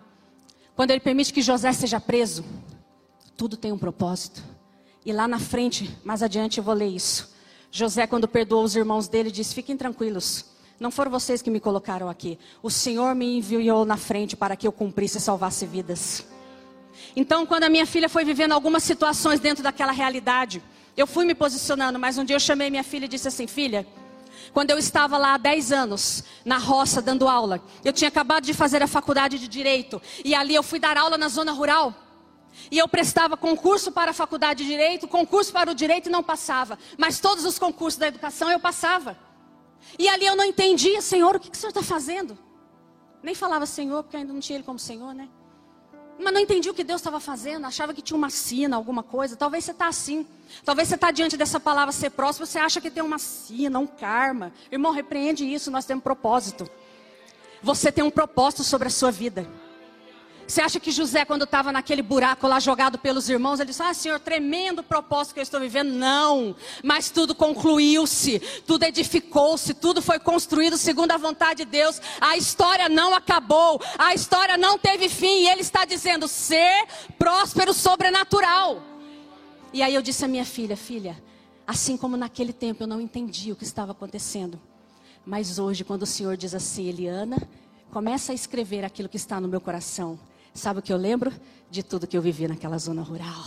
[0.75, 2.45] quando ele permite que José seja preso,
[3.37, 4.43] tudo tem um propósito.
[5.05, 7.33] E lá na frente, mais adiante eu vou ler isso.
[7.71, 10.45] José, quando perdoou os irmãos dele, disse: Fiquem tranquilos,
[10.79, 12.39] não foram vocês que me colocaram aqui.
[12.63, 16.27] O Senhor me enviou na frente para que eu cumprisse e salvasse vidas.
[17.15, 20.63] Então, quando a minha filha foi vivendo algumas situações dentro daquela realidade,
[20.97, 23.87] eu fui me posicionando, mas um dia eu chamei minha filha e disse assim: Filha,
[24.53, 27.63] quando eu estava lá há 10 anos, na roça, dando aula.
[27.85, 30.01] Eu tinha acabado de fazer a faculdade de Direito.
[30.25, 31.95] E ali eu fui dar aula na zona rural.
[32.71, 36.23] E eu prestava concurso para a faculdade de Direito, concurso para o Direito e não
[36.23, 36.79] passava.
[36.97, 39.17] Mas todos os concursos da educação eu passava.
[39.99, 42.39] E ali eu não entendia, Senhor, o que, que o Senhor está fazendo?
[43.23, 45.29] Nem falava Senhor, porque ainda não tinha Ele como Senhor, né?
[46.19, 49.37] Mas não entendi o que Deus estava fazendo, achava que tinha uma sina, alguma coisa.
[49.37, 50.27] Talvez você está assim.
[50.65, 53.87] Talvez você está diante dessa palavra ser próximo, você acha que tem uma sina, um
[53.87, 54.53] karma.
[54.71, 56.69] Irmão, repreende isso, nós temos propósito.
[57.63, 59.49] Você tem um propósito sobre a sua vida.
[60.51, 63.95] Você acha que José, quando estava naquele buraco lá jogado pelos irmãos, ele disse: Ah,
[63.95, 65.93] Senhor, tremendo propósito que eu estou vivendo?
[65.93, 72.03] Não, mas tudo concluiu-se, tudo edificou-se, tudo foi construído segundo a vontade de Deus.
[72.21, 76.85] A história não acabou, a história não teve fim, e Ele está dizendo: ser
[77.17, 78.83] próspero sobrenatural.
[79.73, 81.23] E aí eu disse à minha filha: Filha,
[81.65, 84.61] assim como naquele tempo eu não entendi o que estava acontecendo,
[85.25, 87.41] mas hoje, quando o Senhor diz assim, Eliana,
[87.93, 90.19] começa a escrever aquilo que está no meu coração.
[90.55, 91.33] Sabe o que eu lembro?
[91.71, 93.45] De tudo que eu vivi naquela zona rural.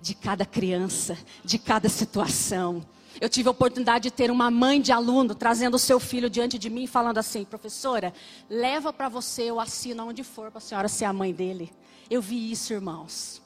[0.00, 2.84] De cada criança, de cada situação.
[3.20, 6.58] Eu tive a oportunidade de ter uma mãe de aluno trazendo o seu filho diante
[6.58, 8.12] de mim, falando assim: professora,
[8.48, 11.72] leva para você, eu assino onde for para a senhora ser a mãe dele.
[12.10, 13.42] Eu vi isso, irmãos.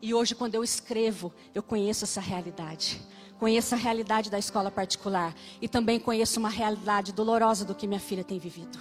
[0.00, 3.00] E hoje, quando eu escrevo, eu conheço essa realidade.
[3.38, 5.34] Conheço a realidade da escola particular.
[5.60, 8.78] E também conheço uma realidade dolorosa do que minha filha tem vivido.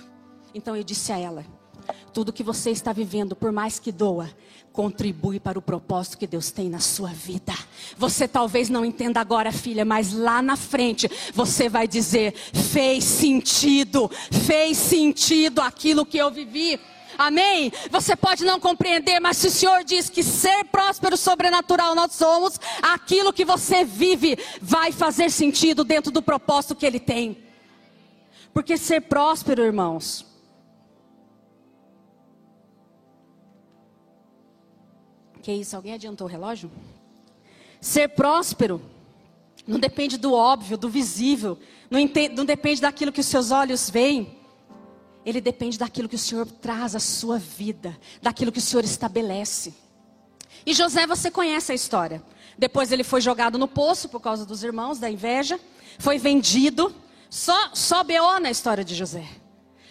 [0.53, 1.45] Então eu disse a ela:
[2.13, 4.29] tudo que você está vivendo, por mais que doa,
[4.73, 7.53] contribui para o propósito que Deus tem na sua vida.
[7.97, 14.09] Você talvez não entenda agora, filha, mas lá na frente você vai dizer: fez sentido,
[14.45, 16.79] fez sentido aquilo que eu vivi.
[17.15, 17.71] Amém?
[17.91, 22.59] Você pode não compreender, mas se o Senhor diz que ser próspero sobrenatural nós somos,
[22.81, 27.37] aquilo que você vive vai fazer sentido dentro do propósito que Ele tem.
[28.51, 30.25] Porque ser próspero, irmãos,
[35.43, 35.75] Que isso?
[35.75, 36.71] Alguém adiantou o relógio?
[37.81, 38.81] Ser próspero
[39.67, 41.59] não depende do óbvio, do visível,
[41.91, 44.37] não, entende, não depende daquilo que os seus olhos veem.
[45.25, 49.73] Ele depende daquilo que o Senhor traz à sua vida, daquilo que o Senhor estabelece.
[50.65, 52.23] E José, você conhece a história.
[52.57, 55.59] Depois ele foi jogado no poço por causa dos irmãos, da inveja.
[55.99, 56.95] Foi vendido.
[57.29, 58.39] Só, só B.O.
[58.39, 59.27] na história de José.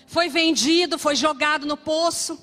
[0.07, 2.39] Foi vendido, foi jogado no poço.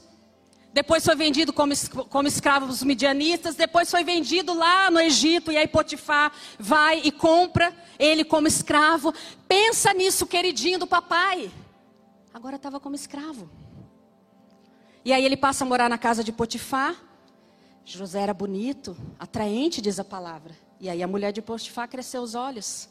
[0.72, 1.74] Depois foi vendido como,
[2.10, 3.56] como escravo dos midianitas.
[3.56, 5.52] Depois foi vendido lá no Egito.
[5.52, 9.14] E aí Potifar vai e compra ele como escravo.
[9.48, 11.52] Pensa nisso, queridinho do papai.
[12.34, 13.50] Agora estava como escravo.
[15.04, 16.96] E aí ele passa a morar na casa de Potifar.
[17.84, 20.56] José era bonito, atraente, diz a palavra.
[20.80, 22.88] E aí a mulher de Potifar cresceu os olhos.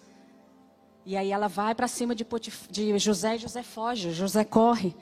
[1.07, 2.67] E aí ela vai para cima de, Potif...
[2.69, 4.13] de José e José foge.
[4.13, 4.95] José corre.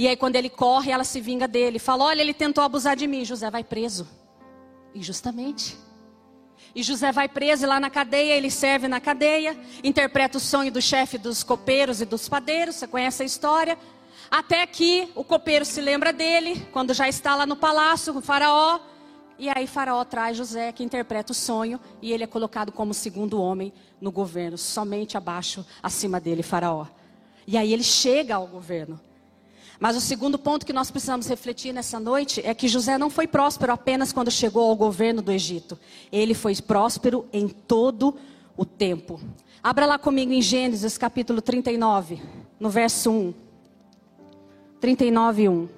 [0.00, 1.78] E aí, quando ele corre, ela se vinga dele.
[1.78, 3.22] Fala: Olha, ele tentou abusar de mim.
[3.22, 4.08] José vai preso.
[4.94, 5.76] Injustamente.
[6.74, 10.80] E José vai preso lá na cadeia, ele serve na cadeia, interpreta o sonho do
[10.80, 13.76] chefe dos copeiros e dos padeiros, você conhece a história.
[14.30, 18.80] Até que o copeiro se lembra dele, quando já está lá no palácio com faraó,
[19.38, 23.38] E aí Faraó traz José, que interpreta o sonho, e ele é colocado como segundo
[23.38, 26.86] homem no governo, somente abaixo, acima dele, Faraó.
[27.46, 28.98] E aí ele chega ao governo.
[29.80, 33.26] Mas o segundo ponto que nós precisamos refletir nessa noite é que José não foi
[33.26, 35.78] próspero apenas quando chegou ao governo do Egito.
[36.12, 38.14] Ele foi próspero em todo
[38.58, 39.18] o tempo.
[39.62, 42.20] Abra lá comigo em Gênesis capítulo 39,
[42.60, 43.34] no verso 1.
[44.78, 45.68] 39, 1.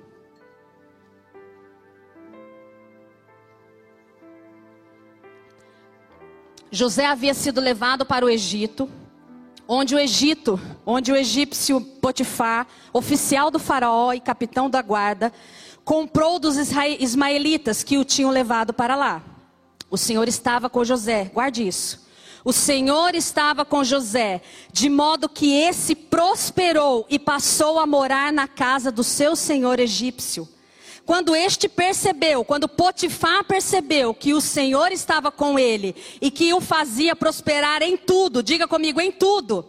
[6.73, 8.91] José havia sido levado para o Egito,
[9.67, 15.33] onde o Egito, onde o egípcio Potifar, oficial do faraó e capitão da guarda,
[15.85, 19.23] comprou dos ismaelitas que o tinham levado para lá.
[19.91, 22.03] O Senhor estava com José, guarde isso.
[22.45, 28.49] O Senhor estava com José, de modo que esse prosperou e passou a morar na
[28.49, 30.49] casa do seu senhor egípcio.
[31.05, 36.61] Quando este percebeu, quando Potifar percebeu que o Senhor estava com ele e que o
[36.61, 39.67] fazia prosperar em tudo, diga comigo, em tudo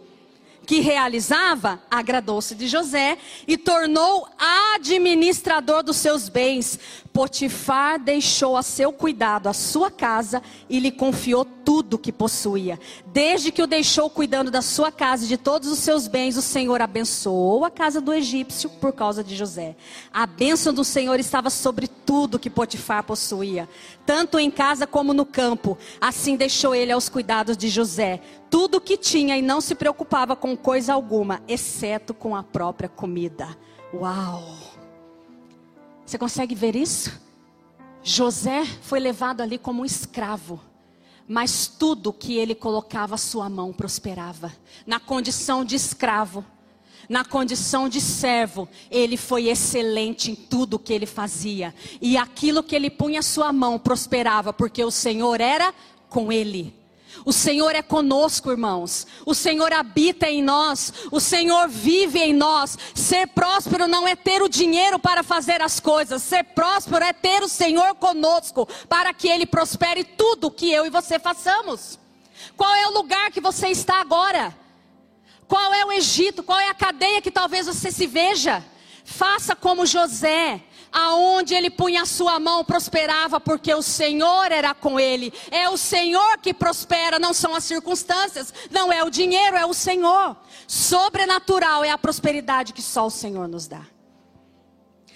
[0.64, 4.26] que realizava, agradou-se de José e tornou
[4.74, 6.78] administrador dos seus bens.
[7.12, 12.78] Potifar deixou a seu cuidado a sua casa e lhe confiou tudo que possuía.
[13.06, 16.42] Desde que o deixou cuidando da sua casa e de todos os seus bens, o
[16.42, 19.76] Senhor abençoou a casa do egípcio por causa de José.
[20.12, 23.68] A bênção do Senhor estava sobre tudo que Potifar possuía,
[24.04, 25.78] tanto em casa como no campo.
[26.00, 28.20] Assim deixou ele aos cuidados de José
[28.54, 33.56] tudo que tinha e não se preocupava com coisa alguma, exceto com a própria comida.
[33.92, 34.42] Uau!
[36.04, 37.20] Você consegue ver isso?
[38.02, 40.60] José foi levado ali como um escravo,
[41.26, 44.52] mas tudo que ele colocava a sua mão prosperava.
[44.86, 46.44] Na condição de escravo,
[47.08, 51.74] na condição de servo, ele foi excelente em tudo que ele fazia.
[52.00, 55.74] E aquilo que ele punha a sua mão prosperava, porque o Senhor era
[56.08, 56.74] com ele.
[57.24, 59.06] O Senhor é conosco, irmãos.
[59.26, 60.92] O Senhor habita em nós.
[61.10, 62.78] O Senhor vive em nós.
[62.94, 66.22] Ser próspero não é ter o dinheiro para fazer as coisas.
[66.22, 70.90] Ser próspero é ter o Senhor conosco para que Ele prospere tudo que eu e
[70.90, 71.98] você façamos.
[72.56, 74.54] Qual é o lugar que você está agora?
[75.46, 76.42] Qual é o Egito?
[76.42, 78.64] Qual é a cadeia que talvez você se veja?
[79.04, 80.62] Faça como José
[80.94, 85.32] aonde ele punha a sua mão prosperava, porque o Senhor era com ele.
[85.50, 89.74] É o Senhor que prospera, não são as circunstâncias, não é o dinheiro, é o
[89.74, 90.36] Senhor.
[90.68, 93.82] Sobrenatural é a prosperidade que só o Senhor nos dá.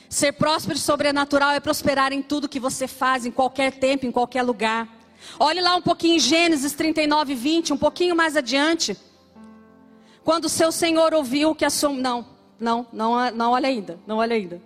[0.08, 4.10] Ser próspero e sobrenatural é prosperar em tudo que você faz, em qualquer tempo, em
[4.10, 4.88] qualquer lugar.
[5.38, 8.96] Olhe lá um pouquinho em Gênesis 39, 20, um pouquinho mais adiante.
[10.24, 11.90] Quando o seu Senhor ouviu que a sua.
[11.90, 12.26] Não,
[12.58, 14.60] não, não, não olha ainda, não olha ainda.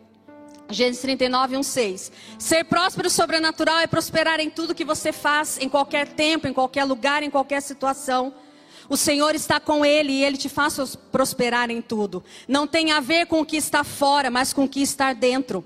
[0.73, 2.13] Gênesis 39, 1, 6.
[2.39, 6.85] Ser próspero sobrenatural é prosperar em tudo que você faz, em qualquer tempo, em qualquer
[6.85, 8.35] lugar, em qualquer situação.
[8.89, 12.23] O Senhor está com ele e ele te faz prosperar em tudo.
[12.49, 15.65] Não tem a ver com o que está fora, mas com o que está dentro.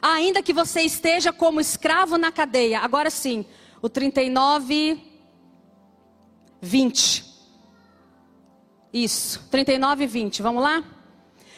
[0.00, 2.80] Ainda que você esteja como escravo na cadeia.
[2.80, 3.44] Agora sim,
[3.80, 5.00] o 39,
[6.60, 7.24] 20.
[8.92, 10.42] Isso, 39 20.
[10.42, 10.84] Vamos lá?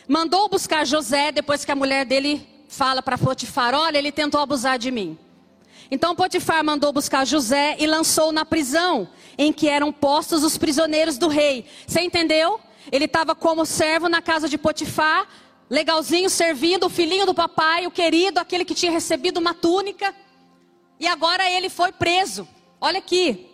[0.06, 4.78] Mandou buscar José depois que a mulher dele fala para Potifar: Olha, ele tentou abusar
[4.78, 5.18] de mim.
[5.90, 9.08] Então Potifar mandou buscar José e lançou na prisão
[9.38, 11.66] em que eram postos os prisioneiros do rei.
[11.86, 12.60] Você entendeu?
[12.90, 15.26] Ele estava como servo na casa de Potifar,
[15.70, 20.14] legalzinho, servindo o filhinho do papai, o querido, aquele que tinha recebido uma túnica.
[20.98, 22.46] E agora ele foi preso.
[22.80, 23.50] Olha aqui.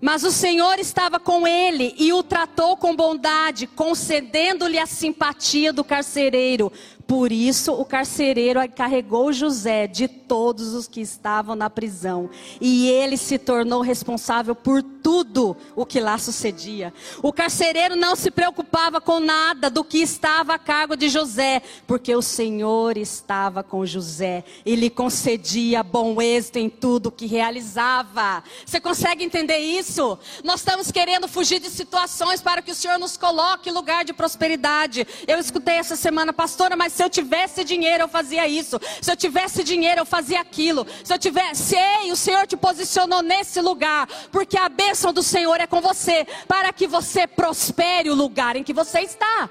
[0.00, 5.82] Mas o Senhor estava com ele e o tratou com bondade, concedendo-lhe a simpatia do
[5.82, 6.70] carcereiro,
[7.06, 12.28] por isso o carcereiro carregou José de todos os que estavam na prisão,
[12.60, 16.92] e ele se tornou responsável por tudo o que lá sucedia.
[17.22, 22.14] O carcereiro não se preocupava com nada do que estava a cargo de José, porque
[22.14, 28.42] o Senhor estava com José e lhe concedia bom êxito em tudo que realizava.
[28.64, 30.18] Você consegue entender isso?
[30.42, 34.12] Nós estamos querendo fugir de situações para que o Senhor nos coloque em lugar de
[34.12, 35.06] prosperidade.
[35.26, 38.80] Eu escutei essa semana, pastora, mas se eu tivesse dinheiro, eu fazia isso.
[39.02, 40.86] Se eu tivesse dinheiro, eu fazia aquilo.
[41.04, 45.60] Se eu tivesse, ei, o Senhor te posicionou nesse lugar, porque a bênção do Senhor
[45.60, 49.50] é com você, para que você prospere o lugar em que você está.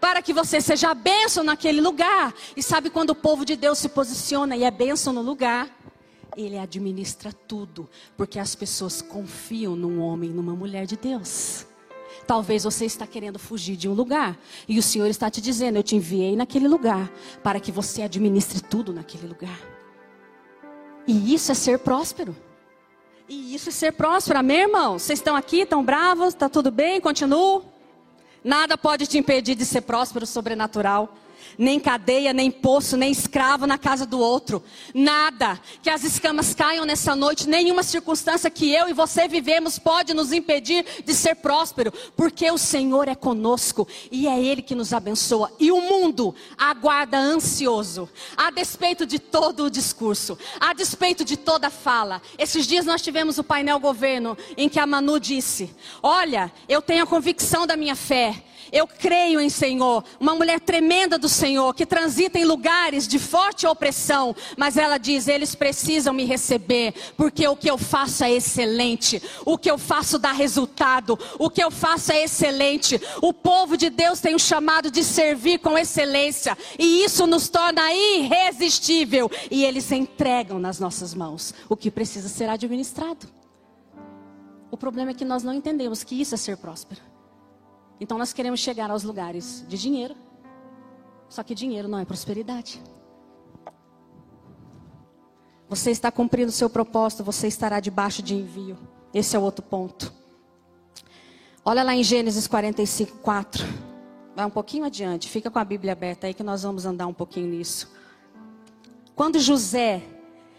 [0.00, 2.32] Para que você seja bênção naquele lugar.
[2.56, 5.68] E sabe quando o povo de Deus se posiciona e é bênção no lugar?
[6.36, 11.66] Ele administra tudo, porque as pessoas confiam num homem, numa mulher de Deus.
[12.26, 15.82] Talvez você está querendo fugir de um lugar e o Senhor está te dizendo: Eu
[15.82, 17.10] te enviei naquele lugar
[17.42, 19.58] para que você administre tudo naquele lugar.
[21.06, 22.36] E isso é ser próspero.
[23.28, 24.38] E isso é ser próspero.
[24.38, 24.98] Amém, irmão?
[24.98, 26.28] Vocês estão aqui, estão bravos?
[26.28, 27.00] Está tudo bem?
[27.00, 27.64] Continuo?
[28.42, 31.14] Nada pode te impedir de ser próspero sobrenatural
[31.58, 34.62] nem cadeia, nem poço, nem escravo na casa do outro.
[34.94, 35.60] Nada.
[35.82, 40.32] Que as escamas caiam nessa noite, nenhuma circunstância que eu e você vivemos pode nos
[40.32, 45.50] impedir de ser próspero, porque o Senhor é conosco e é Ele que nos abençoa.
[45.58, 51.68] E o mundo aguarda ansioso, a despeito de todo o discurso, a despeito de toda
[51.68, 52.20] a fala.
[52.38, 57.04] Esses dias nós tivemos o painel governo em que a Manu disse: Olha, eu tenho
[57.04, 58.44] a convicção da minha fé.
[58.72, 63.66] Eu creio em Senhor, uma mulher tremenda do Senhor, que transita em lugares de forte
[63.66, 69.22] opressão, mas ela diz: eles precisam me receber, porque o que eu faço é excelente,
[69.44, 73.00] o que eu faço dá resultado, o que eu faço é excelente.
[73.20, 77.92] O povo de Deus tem o chamado de servir com excelência, e isso nos torna
[77.92, 83.26] irresistível, e eles entregam nas nossas mãos o que precisa ser administrado.
[84.70, 87.09] O problema é que nós não entendemos que isso é ser próspero.
[88.00, 90.16] Então nós queremos chegar aos lugares de dinheiro.
[91.28, 92.82] Só que dinheiro não é prosperidade.
[95.68, 98.76] Você está cumprindo o seu propósito, você estará debaixo de envio.
[99.14, 100.12] Esse é o outro ponto.
[101.64, 103.64] Olha lá em Gênesis 45, 4.
[104.34, 107.12] Vai um pouquinho adiante, fica com a Bíblia aberta aí que nós vamos andar um
[107.12, 107.92] pouquinho nisso.
[109.14, 110.02] Quando José,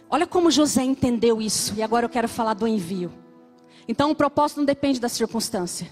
[0.10, 3.12] olha como José entendeu isso, e agora eu quero falar do envio.
[3.88, 5.90] Então o propósito não depende da circunstância.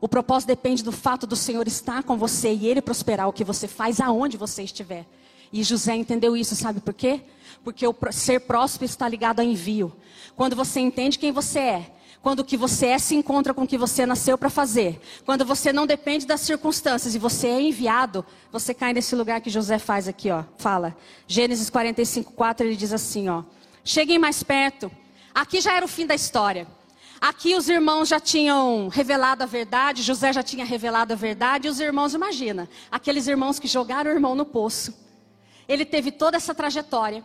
[0.00, 3.44] O propósito depende do fato do Senhor estar com você e Ele prosperar o que
[3.44, 5.06] você faz aonde você estiver.
[5.52, 7.22] E José entendeu isso, sabe por quê?
[7.64, 9.92] Porque o ser próspero está ligado a envio.
[10.36, 11.90] Quando você entende quem você é,
[12.22, 15.44] quando o que você é se encontra com o que você nasceu para fazer, quando
[15.44, 19.78] você não depende das circunstâncias e você é enviado, você cai nesse lugar que José
[19.78, 20.44] faz aqui, ó.
[20.58, 20.96] Fala.
[21.26, 23.42] Gênesis 45, 4, ele diz assim, ó.
[23.84, 24.90] Cheguem mais perto.
[25.34, 26.66] Aqui já era o fim da história.
[27.20, 31.70] Aqui os irmãos já tinham revelado a verdade, José já tinha revelado a verdade, e
[31.70, 34.94] os irmãos, imagina, aqueles irmãos que jogaram o irmão no poço.
[35.68, 37.24] Ele teve toda essa trajetória.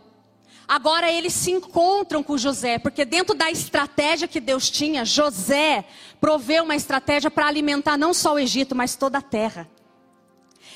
[0.67, 5.85] Agora eles se encontram com José, porque dentro da estratégia que Deus tinha, José
[6.19, 9.69] proveu uma estratégia para alimentar não só o Egito, mas toda a terra.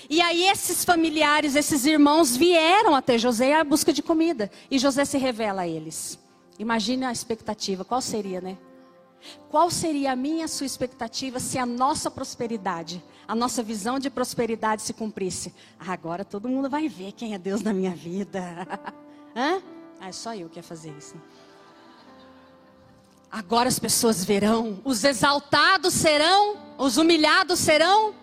[0.09, 5.05] E aí esses familiares, esses irmãos vieram até José à busca de comida, e José
[5.05, 6.19] se revela a eles.
[6.59, 8.57] Imagina a expectativa, qual seria, né?
[9.49, 14.81] Qual seria a minha sua expectativa se a nossa prosperidade, a nossa visão de prosperidade
[14.81, 15.53] se cumprisse?
[15.79, 18.41] Ah, agora todo mundo vai ver quem é Deus na minha vida.
[19.35, 19.61] Hã?
[19.99, 21.15] Ah, é só eu que ia fazer isso.
[23.31, 28.13] Agora as pessoas verão, os exaltados serão, os humilhados serão.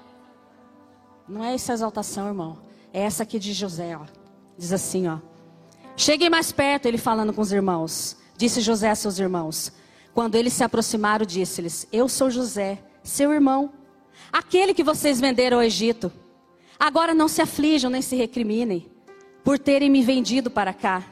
[1.28, 2.58] Não é essa exaltação, irmão.
[2.92, 4.04] É essa aqui de José, ó.
[4.56, 5.18] Diz assim, ó.
[5.96, 8.16] Cheguem mais perto, ele falando com os irmãos.
[8.36, 9.72] Disse José a seus irmãos:
[10.14, 13.72] quando eles se aproximaram, disse-lhes: Eu sou José, seu irmão,
[14.32, 16.10] aquele que vocês venderam ao Egito.
[16.78, 18.90] Agora não se aflijam nem se recriminem
[19.42, 21.04] por terem me vendido para cá,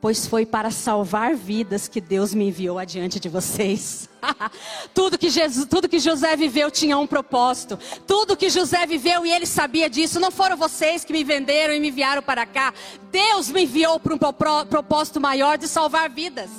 [0.00, 4.08] pois foi para salvar vidas que Deus me enviou adiante de vocês.
[4.94, 7.78] tudo, que Jesus, tudo que José viveu tinha um propósito.
[8.06, 10.18] Tudo que José viveu e ele sabia disso.
[10.18, 12.72] Não foram vocês que me venderam e me enviaram para cá.
[13.10, 14.18] Deus me enviou para um
[14.66, 16.50] propósito maior de salvar vidas.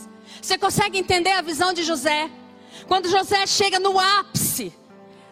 [0.47, 2.31] Você consegue entender a visão de José?
[2.87, 4.73] Quando José chega no ápice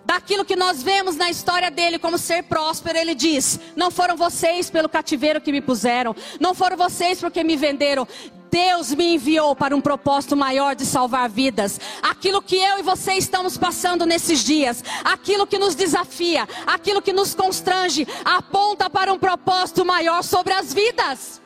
[0.04, 4.70] daquilo que nós vemos na história dele como ser próspero, ele diz: Não foram vocês
[4.70, 8.06] pelo cativeiro que me puseram, não foram vocês porque me venderam.
[8.52, 11.80] Deus me enviou para um propósito maior de salvar vidas.
[12.02, 17.14] Aquilo que eu e você estamos passando nesses dias, aquilo que nos desafia, aquilo que
[17.14, 21.42] nos constrange, aponta para um propósito maior sobre as vidas.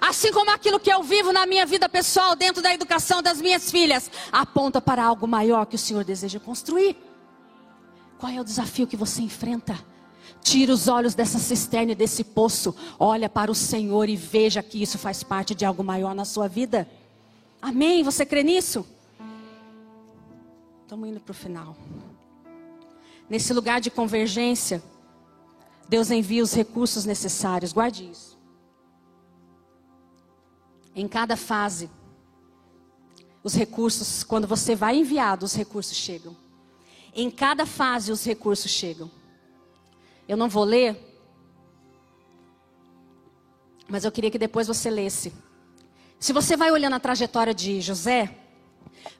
[0.00, 3.70] Assim como aquilo que eu vivo na minha vida pessoal, dentro da educação das minhas
[3.70, 6.96] filhas, aponta para algo maior que o Senhor deseja construir.
[8.18, 9.78] Qual é o desafio que você enfrenta?
[10.42, 14.82] Tira os olhos dessa cisterna e desse poço, olha para o Senhor e veja que
[14.82, 16.88] isso faz parte de algo maior na sua vida.
[17.60, 18.02] Amém?
[18.02, 18.86] Você crê nisso?
[20.82, 21.76] Estamos indo para o final.
[23.30, 24.82] Nesse lugar de convergência,
[25.88, 27.72] Deus envia os recursos necessários.
[27.72, 28.38] Guarde isso.
[30.94, 31.90] Em cada fase,
[33.42, 36.36] os recursos, quando você vai enviado, os recursos chegam.
[37.14, 39.10] Em cada fase, os recursos chegam.
[40.28, 40.96] Eu não vou ler,
[43.88, 45.32] mas eu queria que depois você lesse.
[46.18, 48.38] Se você vai olhando a trajetória de José,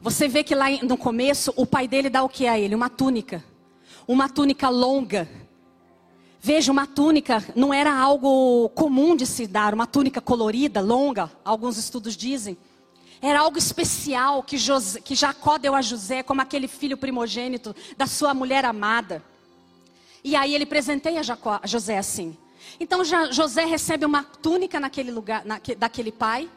[0.00, 2.74] você vê que lá no começo o pai dele dá o que a ele?
[2.74, 3.44] Uma túnica.
[4.06, 5.28] Uma túnica longa
[6.44, 11.78] Veja, uma túnica não era algo comum de se dar, uma túnica colorida, longa, alguns
[11.78, 12.58] estudos dizem.
[13.20, 18.08] Era algo especial que, José, que Jacó deu a José como aquele filho primogênito da
[18.08, 19.22] sua mulher amada.
[20.24, 22.36] E aí ele presenteia Jacó, José assim.
[22.80, 25.44] Então José recebe uma túnica naquele lugar,
[25.78, 26.50] daquele pai.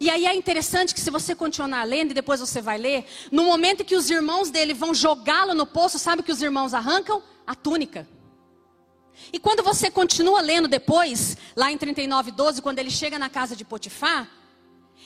[0.00, 3.44] E aí é interessante que se você continuar lendo e depois você vai ler, no
[3.44, 7.22] momento que os irmãos dele vão jogá-lo no poço, sabe o que os irmãos arrancam?
[7.46, 8.04] A túnica.
[9.32, 13.54] E quando você continua lendo depois, lá em 39, 12, quando ele chega na casa
[13.54, 14.28] de Potifar,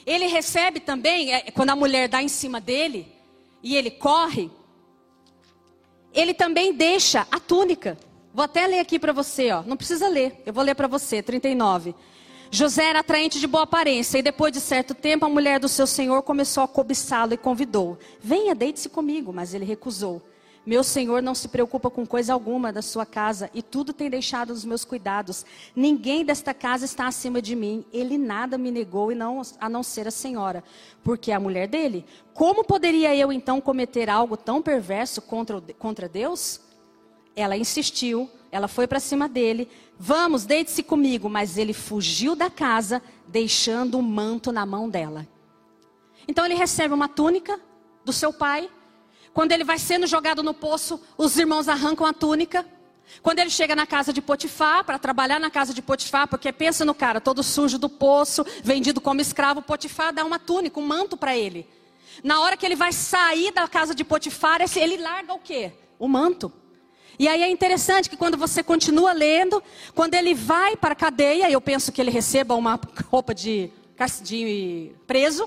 [0.05, 3.13] ele recebe também, é, quando a mulher dá em cima dele
[3.63, 4.51] e ele corre,
[6.13, 7.99] ele também deixa a túnica.
[8.33, 9.63] Vou até ler aqui para você, ó.
[9.63, 11.95] Não precisa ler, eu vou ler para você, 39.
[12.51, 15.87] José era atraente de boa aparência, e depois de certo tempo a mulher do seu
[15.87, 19.33] senhor começou a cobiçá-lo e convidou: Venha, deite-se comigo.
[19.33, 20.23] Mas ele recusou.
[20.67, 24.49] Meu senhor não se preocupa com coisa alguma da sua casa e tudo tem deixado
[24.49, 25.47] nos meus cuidados.
[25.77, 27.85] Ninguém desta casa está acima de mim.
[27.93, 30.65] Ele nada me negou e não, a não ser a senhora,
[31.05, 32.05] porque é a mulher dele.
[32.35, 36.61] Como poderia eu então cometer algo tão perverso contra, contra Deus?
[37.37, 39.69] Ela insistiu, ela foi para cima dele.
[39.97, 41.31] Vamos, deite-se comigo.
[41.31, 45.29] Mas ele fugiu da casa, deixando o manto na mão dela.
[46.27, 47.61] Então ele recebe uma túnica
[48.05, 48.69] do seu pai
[49.37, 52.65] quando ele vai sendo jogado no poço, os irmãos arrancam a túnica.
[53.23, 56.87] Quando ele chega na casa de Potifar, para trabalhar na casa de Potifar, porque pensa
[56.87, 61.19] no cara todo sujo do poço, vendido como escravo, Potifar dá uma túnica, um manto
[61.19, 61.69] para ele.
[62.25, 65.71] Na hora que ele vai sair da casa de Potifar, ele larga o quê?
[65.99, 66.51] O manto.
[67.19, 69.63] E aí é interessante que quando você continua lendo,
[69.95, 72.81] quando ele vai para a cadeia, eu penso que ele receba uma
[73.11, 73.71] roupa de,
[74.23, 75.47] de preso.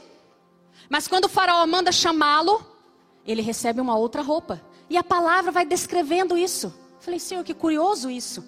[0.88, 2.69] Mas quando o faraó manda chamá-lo,
[3.32, 4.62] ele recebe uma outra roupa.
[4.90, 6.74] E a palavra vai descrevendo isso.
[7.00, 8.44] Falei, Senhor, que curioso isso.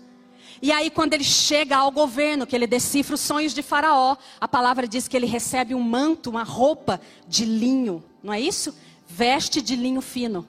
[0.62, 4.48] E aí, quando ele chega ao governo, que ele decifra os sonhos de Faraó, a
[4.48, 8.76] palavra diz que ele recebe um manto, uma roupa de linho, não é isso?
[9.08, 10.48] Veste de linho fino.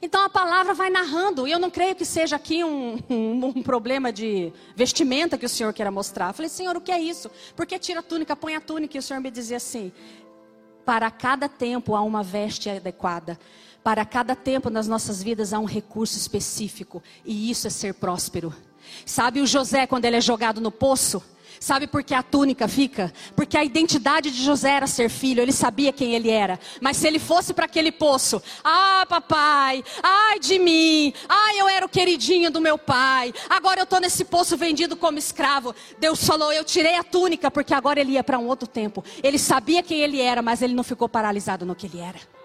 [0.00, 3.62] Então a palavra vai narrando, e eu não creio que seja aqui um, um, um,
[3.62, 6.28] problema de vestimenta que o Senhor queira mostrar.
[6.28, 7.30] Eu falei, Senhor, o que é isso?
[7.56, 8.96] Por que tira a túnica, põe a túnica?
[8.96, 9.90] E o Senhor me dizia assim:
[10.84, 13.38] para cada tempo há uma veste adequada.
[13.88, 17.02] Para cada tempo nas nossas vidas há um recurso específico.
[17.24, 18.54] E isso é ser próspero.
[19.06, 21.22] Sabe o José quando ele é jogado no poço?
[21.58, 23.10] Sabe por que a túnica fica?
[23.34, 26.60] Porque a identidade de José era ser filho, ele sabia quem ele era.
[26.82, 31.86] Mas se ele fosse para aquele poço, ah, papai, ai de mim, ai, eu era
[31.86, 35.74] o queridinho do meu pai, agora eu estou nesse poço vendido como escravo.
[35.98, 39.02] Deus falou, eu tirei a túnica, porque agora ele ia para um outro tempo.
[39.22, 42.37] Ele sabia quem ele era, mas ele não ficou paralisado no que ele era.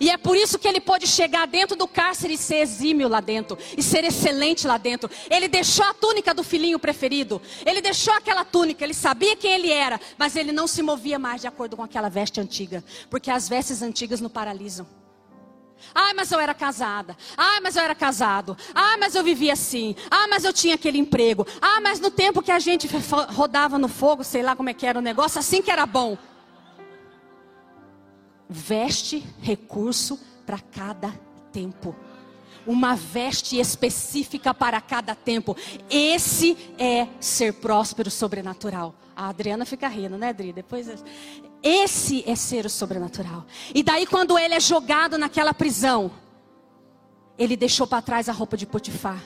[0.00, 3.20] E é por isso que ele pôde chegar dentro do cárcere e ser exímio lá
[3.20, 5.10] dentro, e ser excelente lá dentro.
[5.30, 9.70] Ele deixou a túnica do filhinho preferido, ele deixou aquela túnica, ele sabia quem ele
[9.70, 13.48] era, mas ele não se movia mais de acordo com aquela veste antiga, porque as
[13.48, 14.86] vestes antigas não paralisam.
[15.94, 17.16] Ah, mas eu era casada.
[17.36, 18.56] Ah, mas eu era casado.
[18.72, 19.96] Ah, mas eu vivia assim.
[20.08, 21.44] Ah, mas eu tinha aquele emprego.
[21.60, 22.88] Ah, mas no tempo que a gente
[23.30, 26.16] rodava no fogo, sei lá como é que era o negócio, assim que era bom
[28.52, 31.12] veste recurso para cada
[31.52, 31.94] tempo.
[32.66, 35.56] Uma veste específica para cada tempo.
[35.90, 38.94] Esse é ser próspero sobrenatural.
[39.16, 40.52] A Adriana fica rindo, né, Adri?
[40.52, 40.88] Depois.
[41.62, 43.44] Esse é ser o sobrenatural.
[43.74, 46.10] E daí, quando ele é jogado naquela prisão,
[47.38, 49.22] ele deixou para trás a roupa de Potifar,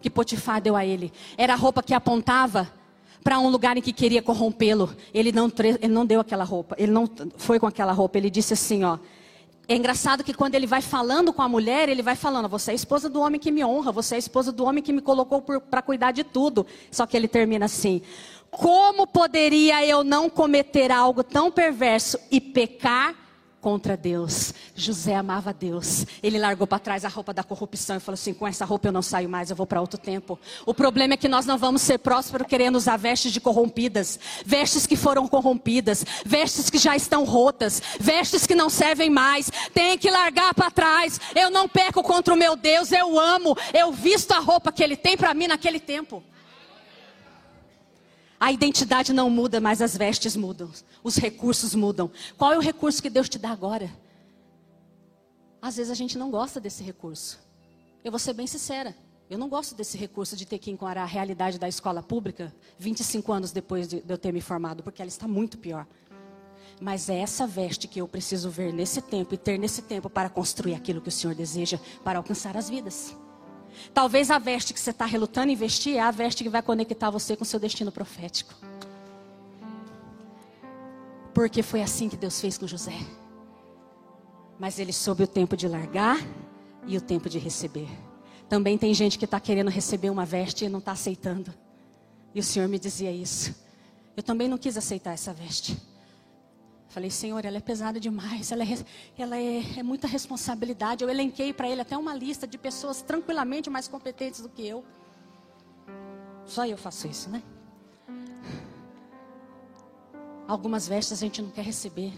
[0.00, 1.12] que Potifar deu a ele.
[1.36, 2.72] Era a roupa que apontava
[3.22, 4.94] para um lugar em que queria corrompê-lo.
[5.12, 5.50] Ele não,
[5.80, 8.18] ele não deu aquela roupa, ele não foi com aquela roupa.
[8.18, 8.98] Ele disse assim: ó.
[9.68, 12.72] É engraçado que quando ele vai falando com a mulher, ele vai falando: Você é
[12.72, 15.00] a esposa do homem que me honra, você é a esposa do homem que me
[15.00, 16.66] colocou para cuidar de tudo.
[16.90, 18.02] Só que ele termina assim:
[18.50, 23.14] Como poderia eu não cometer algo tão perverso e pecar
[23.60, 24.54] contra Deus.
[24.74, 26.06] José amava Deus.
[26.22, 28.92] Ele largou para trás a roupa da corrupção e falou assim: com essa roupa eu
[28.92, 30.38] não saio mais, eu vou para outro tempo.
[30.64, 34.86] O problema é que nós não vamos ser prósperos querendo usar vestes de corrompidas, vestes
[34.86, 39.50] que foram corrompidas, vestes que já estão rotas, vestes que não servem mais.
[39.74, 41.20] Tem que largar para trás.
[41.34, 44.96] Eu não peco contra o meu Deus, eu amo, eu visto a roupa que ele
[44.96, 46.22] tem para mim naquele tempo.
[48.40, 50.70] A identidade não muda, mas as vestes mudam.
[51.04, 52.10] Os recursos mudam.
[52.38, 53.90] Qual é o recurso que Deus te dá agora?
[55.60, 57.38] Às vezes a gente não gosta desse recurso.
[58.02, 58.96] Eu vou ser bem sincera.
[59.28, 63.30] Eu não gosto desse recurso de ter que encarar a realidade da escola pública 25
[63.30, 65.86] anos depois de eu ter me formado, porque ela está muito pior.
[66.80, 70.30] Mas é essa veste que eu preciso ver nesse tempo e ter nesse tempo para
[70.30, 73.14] construir aquilo que o Senhor deseja para alcançar as vidas.
[73.92, 77.10] Talvez a veste que você está relutando em vestir é a veste que vai conectar
[77.10, 78.54] você com seu destino profético.
[81.34, 82.98] Porque foi assim que Deus fez com José.
[84.58, 86.18] Mas ele soube o tempo de largar
[86.86, 87.88] e o tempo de receber.
[88.48, 91.54] Também tem gente que está querendo receber uma veste e não está aceitando.
[92.34, 93.54] E o Senhor me dizia isso.
[94.16, 95.76] Eu também não quis aceitar essa veste.
[96.90, 98.84] Falei, Senhor, ela é pesada demais, ela, é,
[99.16, 101.04] ela é, é muita responsabilidade.
[101.04, 104.84] Eu elenquei para ele até uma lista de pessoas tranquilamente mais competentes do que eu.
[106.44, 107.44] Só eu faço isso, né?
[110.48, 112.12] Algumas vestes a gente não quer receber.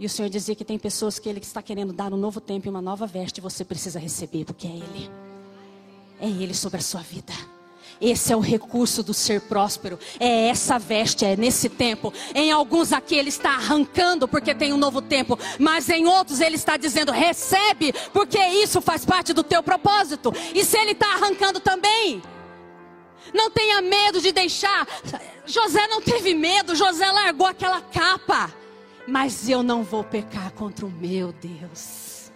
[0.00, 2.66] E o Senhor dizia que tem pessoas que Ele está querendo dar um novo tempo
[2.66, 5.10] e uma nova veste, você precisa receber, porque é Ele.
[6.18, 7.32] É Ele sobre a sua vida.
[8.00, 9.98] Esse é o recurso do ser próspero.
[10.18, 12.12] É essa veste, é nesse tempo.
[12.34, 16.56] Em alguns aqui ele está arrancando porque tem um novo tempo, mas em outros ele
[16.56, 20.32] está dizendo: recebe, porque isso faz parte do teu propósito.
[20.54, 22.22] E se ele está arrancando também,
[23.32, 24.86] não tenha medo de deixar.
[25.46, 28.52] José não teve medo, José largou aquela capa.
[29.06, 32.32] Mas eu não vou pecar contra o meu Deus.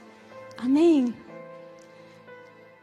[0.58, 1.14] Amém.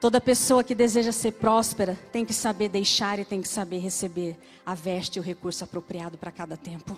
[0.06, 4.38] Toda pessoa que deseja ser próspera tem que saber deixar e tem que saber receber
[4.64, 6.96] a veste e o recurso apropriado para cada tempo.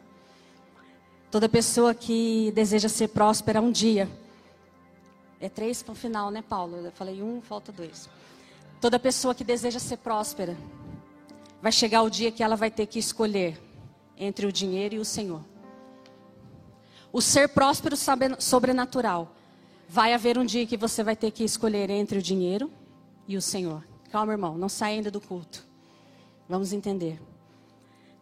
[1.31, 4.09] Toda pessoa que deseja ser próspera um dia.
[5.39, 6.75] É três para o final, né, Paulo?
[6.85, 8.09] Eu falei um, falta dois.
[8.81, 10.57] Toda pessoa que deseja ser próspera
[11.61, 13.57] vai chegar o dia que ela vai ter que escolher
[14.17, 15.39] entre o dinheiro e o Senhor.
[17.13, 17.95] O ser próspero
[18.37, 19.33] sobrenatural.
[19.87, 22.69] Vai haver um dia que você vai ter que escolher entre o dinheiro
[23.27, 23.83] e o Senhor.
[24.11, 25.65] Calma, irmão, não sai ainda do culto.
[26.47, 27.19] Vamos entender.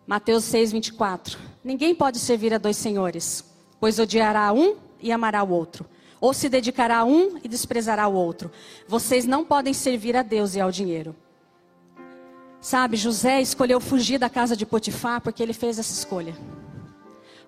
[0.07, 1.37] Mateus 6, 24.
[1.63, 3.43] Ninguém pode servir a dois senhores,
[3.79, 5.85] pois odiará um e amará o outro,
[6.19, 8.51] ou se dedicará a um e desprezará o outro.
[8.87, 11.15] Vocês não podem servir a Deus e ao dinheiro.
[12.59, 16.35] Sabe, José escolheu fugir da casa de Potifar porque ele fez essa escolha.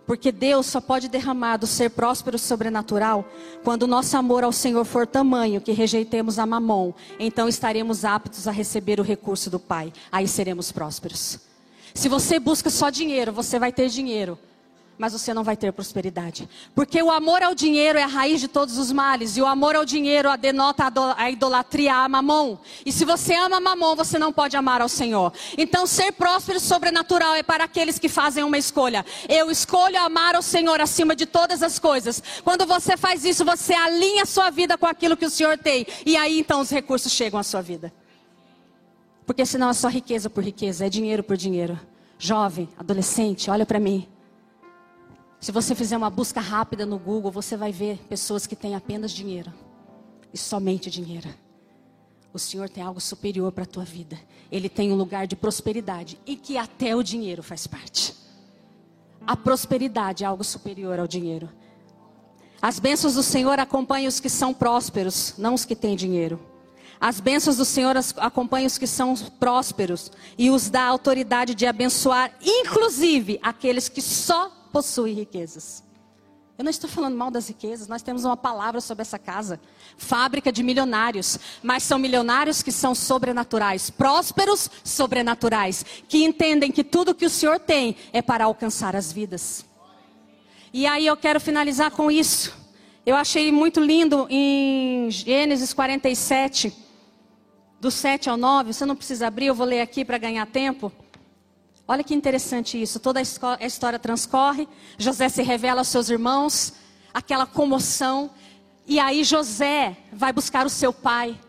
[0.07, 3.25] Porque Deus só pode derramar do ser próspero sobrenatural
[3.63, 6.93] quando o nosso amor ao Senhor for tamanho que rejeitemos a mamon.
[7.19, 9.91] Então estaremos aptos a receber o recurso do Pai.
[10.09, 11.39] Aí seremos prósperos.
[11.93, 14.39] Se você busca só dinheiro, você vai ter dinheiro
[14.97, 16.49] mas você não vai ter prosperidade.
[16.73, 19.37] Porque o amor ao dinheiro é a raiz de todos os males.
[19.37, 22.57] E o amor ao dinheiro denota a idolatria a mamon.
[22.85, 25.31] E se você ama mamon, você não pode amar ao Senhor.
[25.57, 29.05] Então, ser próspero sobrenatural é para aqueles que fazem uma escolha.
[29.29, 32.23] Eu escolho amar ao Senhor acima de todas as coisas.
[32.43, 35.85] Quando você faz isso, você alinha a sua vida com aquilo que o Senhor tem.
[36.05, 37.93] E aí então os recursos chegam à sua vida.
[39.27, 41.79] Porque senão é só riqueza por riqueza, é dinheiro por dinheiro.
[42.17, 44.07] Jovem, adolescente, olha para mim.
[45.39, 49.11] Se você fizer uma busca rápida no Google, você vai ver pessoas que têm apenas
[49.11, 49.53] dinheiro
[50.33, 51.29] e somente dinheiro.
[52.33, 54.19] O Senhor tem algo superior para a tua vida.
[54.51, 58.15] Ele tem um lugar de prosperidade e que até o dinheiro faz parte.
[59.25, 61.49] A prosperidade é algo superior ao dinheiro.
[62.61, 66.39] As bênçãos do Senhor acompanham os que são prósperos, não os que têm dinheiro.
[66.99, 71.65] As bênçãos do Senhor acompanham os que são prósperos e os dá a autoridade de
[71.65, 75.83] abençoar, inclusive aqueles que só possui riquezas.
[76.57, 79.59] Eu não estou falando mal das riquezas, nós temos uma palavra sobre essa casa.
[79.95, 87.13] Fábrica de milionários, mas são milionários que são sobrenaturais, prósperos sobrenaturais, que entendem que tudo
[87.13, 89.65] que o Senhor tem é para alcançar as vidas.
[90.73, 92.57] E aí eu quero finalizar com isso.
[93.05, 96.73] Eu achei muito lindo em Gênesis 47,
[97.79, 98.73] do 7 ao 9.
[98.73, 100.91] Você não precisa abrir, eu vou ler aqui para ganhar tempo.
[101.87, 102.99] Olha que interessante isso.
[102.99, 104.67] Toda a história transcorre.
[104.97, 106.73] José se revela aos seus irmãos,
[107.13, 108.29] aquela comoção.
[108.85, 111.39] E aí José vai buscar o seu pai.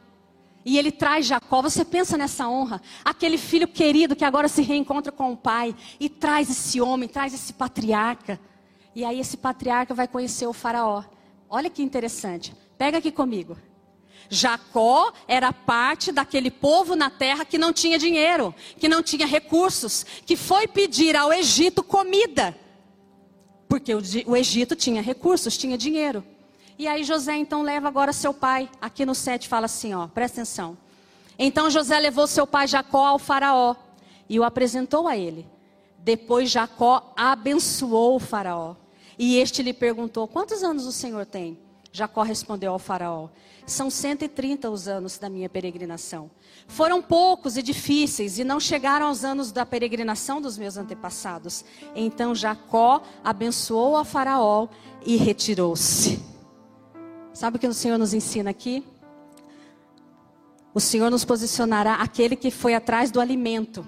[0.65, 1.63] E ele traz Jacó.
[1.63, 2.81] Você pensa nessa honra?
[3.05, 5.75] Aquele filho querido que agora se reencontra com o pai.
[5.99, 8.39] E traz esse homem, traz esse patriarca.
[8.95, 11.03] E aí esse patriarca vai conhecer o faraó.
[11.49, 12.55] Olha que interessante.
[12.77, 13.57] Pega aqui comigo.
[14.29, 20.05] Jacó era parte daquele povo na terra que não tinha dinheiro, que não tinha recursos,
[20.27, 22.57] que foi pedir ao Egito comida.
[23.69, 26.25] Porque o, Egito tinha recursos, tinha dinheiro.
[26.79, 30.41] E aí José então leva agora seu pai, aqui no 7 fala assim, ó, presta
[30.41, 30.77] atenção.
[31.39, 33.75] Então José levou seu pai Jacó ao faraó
[34.29, 35.47] e o apresentou a ele.
[35.99, 38.77] Depois Jacó abençoou o faraó.
[39.19, 41.59] E este lhe perguntou: Quantos anos o senhor tem?
[41.93, 43.29] Jacó respondeu ao faraó:
[43.67, 46.31] São 130 os anos da minha peregrinação.
[46.67, 51.65] Foram poucos e difíceis e não chegaram aos anos da peregrinação dos meus antepassados.
[51.95, 54.69] Então Jacó abençoou a faraó
[55.05, 56.23] e retirou-se.
[57.33, 58.85] Sabe o que o Senhor nos ensina aqui?
[60.75, 63.85] O Senhor nos posicionará aquele que foi atrás do alimento,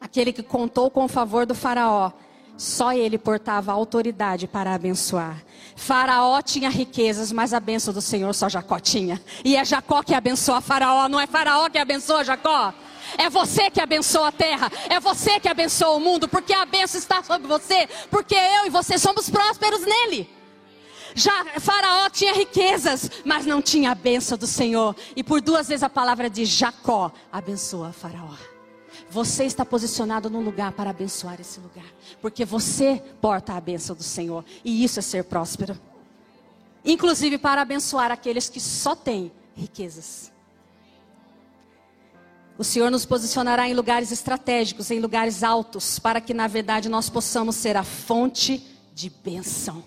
[0.00, 2.10] aquele que contou com o favor do Faraó.
[2.56, 5.42] Só ele portava autoridade para abençoar.
[5.76, 9.20] Faraó tinha riquezas, mas a benção do Senhor só Jacó tinha.
[9.44, 12.72] E é Jacó que abençoa Faraó, não é Faraó que abençoa Jacó.
[13.18, 16.98] É você que abençoa a terra, é você que abençoa o mundo, porque a benção
[16.98, 20.28] está sobre você, porque eu e você somos prósperos nele.
[21.14, 24.96] Já Faraó tinha riquezas, mas não tinha a benção do Senhor.
[25.14, 28.53] E por duas vezes a palavra de Jacó abençoa Faraó.
[29.14, 31.86] Você está posicionado num lugar para abençoar esse lugar,
[32.20, 35.78] porque você porta a benção do Senhor, e isso é ser próspero.
[36.84, 40.32] Inclusive para abençoar aqueles que só têm riquezas.
[42.58, 47.08] O Senhor nos posicionará em lugares estratégicos, em lugares altos, para que na verdade nós
[47.08, 49.84] possamos ser a fonte de bênção.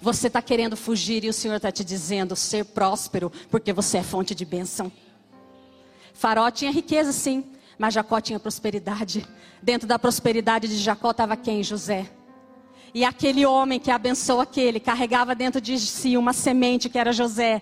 [0.00, 4.02] Você está querendo fugir e o Senhor está te dizendo ser próspero, porque você é
[4.02, 4.90] fonte de bênção.
[6.14, 7.51] Faró tinha riqueza, sim,
[7.82, 9.26] mas Jacó tinha prosperidade.
[9.60, 11.64] Dentro da prosperidade de Jacó estava quem?
[11.64, 12.08] José.
[12.94, 17.60] E aquele homem que abençoou aquele, carregava dentro de si uma semente que era José.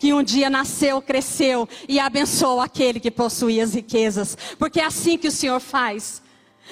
[0.00, 4.38] Que um dia nasceu, cresceu e abençoou aquele que possuía as riquezas.
[4.58, 6.22] Porque é assim que o Senhor faz.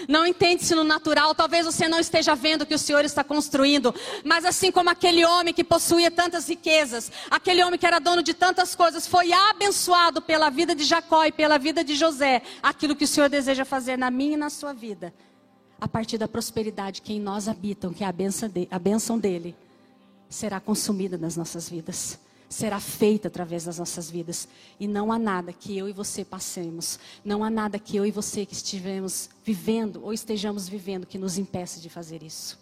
[0.08, 3.94] Não entende-se no natural, talvez você não esteja vendo o que o Senhor está construindo,
[4.24, 8.34] mas assim como aquele homem que possuía tantas riquezas, aquele homem que era dono de
[8.34, 13.04] tantas coisas, foi abençoado pela vida de Jacó e pela vida de José, aquilo que
[13.04, 15.14] o Senhor deseja fazer na minha e na sua vida,
[15.80, 19.18] a partir da prosperidade que em nós habitam, que é a benção, de, a benção
[19.18, 19.56] dele,
[20.28, 22.18] será consumida nas nossas vidas
[22.48, 24.48] será feita através das nossas vidas.
[24.78, 28.10] E não há nada que eu e você passemos, não há nada que eu e
[28.10, 32.58] você que estivemos vivendo ou estejamos vivendo que nos impeça de fazer isso.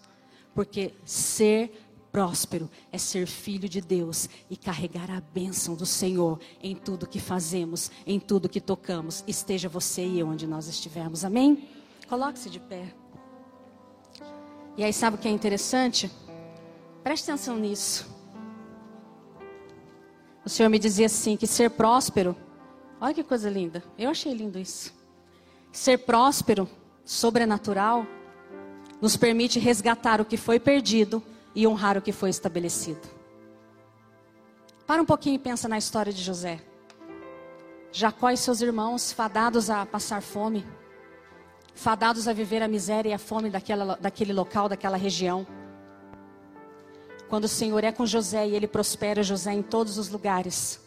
[0.55, 1.73] Porque ser
[2.13, 7.19] próspero é ser filho de Deus e carregar a bênção do Senhor em tudo que
[7.19, 11.25] fazemos, em tudo que tocamos, esteja você e eu onde nós estivermos.
[11.25, 11.69] Amém?
[12.09, 12.95] Coloque-se de pé.
[14.77, 16.11] E aí, sabe o que é interessante?
[17.03, 18.14] Preste atenção nisso.
[20.45, 22.37] O Senhor me dizia assim: que ser próspero,
[23.01, 24.93] olha que coisa linda, eu achei lindo isso.
[25.73, 26.69] Ser próspero,
[27.05, 28.07] sobrenatural,
[29.01, 31.23] nos permite resgatar o que foi perdido
[31.55, 33.01] e honrar o que foi estabelecido.
[34.87, 36.61] Para um pouquinho e pensa na história de José.
[37.91, 40.67] Jacó e seus irmãos, fadados a passar fome,
[41.75, 45.47] fadados a viver a miséria e a fome daquela, daquele local, daquela região.
[47.29, 50.81] Quando o Senhor é com José e ele prospera José em todos os lugares,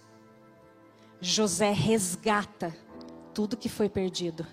[1.20, 2.76] José resgata
[3.34, 4.46] tudo que foi perdido.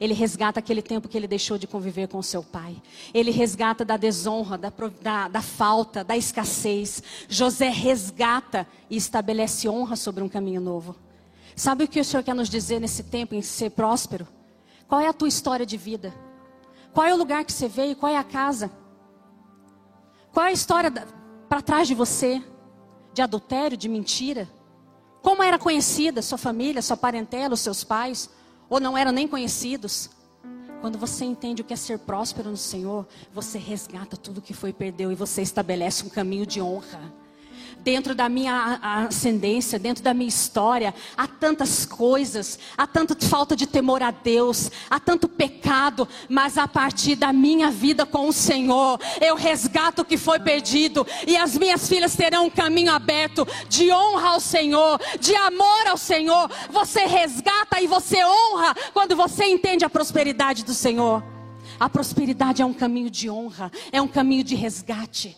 [0.00, 2.80] Ele resgata aquele tempo que ele deixou de conviver com seu pai.
[3.12, 4.72] Ele resgata da desonra, da,
[5.02, 7.02] da, da, falta, da escassez.
[7.28, 10.94] José resgata e estabelece honra sobre um caminho novo.
[11.56, 14.28] Sabe o que o Senhor quer nos dizer nesse tempo em ser próspero?
[14.86, 16.14] Qual é a tua história de vida?
[16.92, 17.96] Qual é o lugar que você veio?
[17.96, 18.70] Qual é a casa?
[20.32, 20.92] Qual é a história
[21.48, 22.42] para trás de você
[23.12, 24.48] de adultério, de mentira?
[25.22, 28.30] Como era conhecida sua família, sua parentela, os seus pais?
[28.68, 30.10] Ou não eram nem conhecidos?
[30.80, 34.72] Quando você entende o que é ser próspero no Senhor, você resgata tudo que foi
[34.72, 37.12] perdeu e você estabelece um caminho de honra
[37.80, 43.66] dentro da minha ascendência, dentro da minha história, há tantas coisas, há tanta falta de
[43.66, 49.00] temor a Deus, há tanto pecado, mas a partir da minha vida com o Senhor,
[49.20, 53.90] eu resgato o que foi perdido e as minhas filhas terão um caminho aberto de
[53.92, 56.50] honra ao Senhor, de amor ao Senhor.
[56.70, 61.22] Você resgata e você honra quando você entende a prosperidade do Senhor.
[61.78, 65.36] A prosperidade é um caminho de honra, é um caminho de resgate.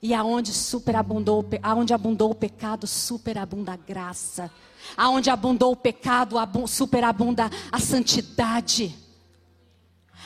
[0.00, 4.50] E aonde superabundou, aonde abundou o pecado, superabunda a graça.
[4.96, 6.36] Aonde abundou o pecado,
[6.66, 8.94] superabunda a santidade.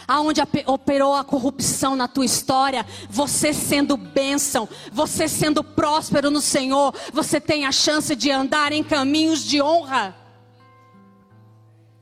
[0.06, 6.94] Aonde operou a corrupção na tua história, você sendo bênção, você sendo próspero no Senhor,
[7.12, 10.16] você tem a chance de andar em caminhos de honra.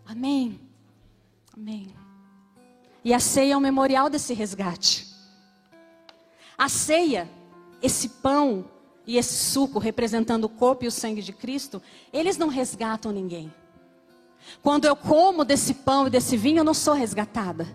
[0.07, 0.61] Amém.
[1.55, 1.95] Amém.
[3.05, 5.07] E a ceia é um memorial desse resgate.
[6.59, 7.29] A ceia
[7.83, 8.64] esse pão
[9.07, 13.53] e esse suco representando o corpo e o sangue de Cristo, eles não resgatam ninguém.
[14.62, 17.66] Quando eu como desse pão e desse vinho, eu não sou resgatada.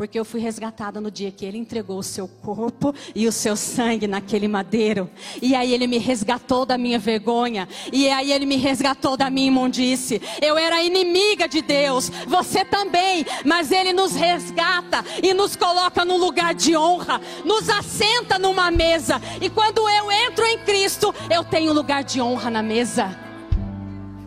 [0.00, 3.54] Porque eu fui resgatada no dia que ele entregou o seu corpo e o seu
[3.54, 5.10] sangue naquele madeiro.
[5.42, 7.68] E aí ele me resgatou da minha vergonha.
[7.92, 10.18] E aí ele me resgatou da minha imundice.
[10.40, 12.08] Eu era inimiga de Deus.
[12.26, 13.26] Você também.
[13.44, 17.20] Mas ele nos resgata e nos coloca num lugar de honra.
[17.44, 19.20] Nos assenta numa mesa.
[19.38, 23.14] E quando eu entro em Cristo, eu tenho lugar de honra na mesa.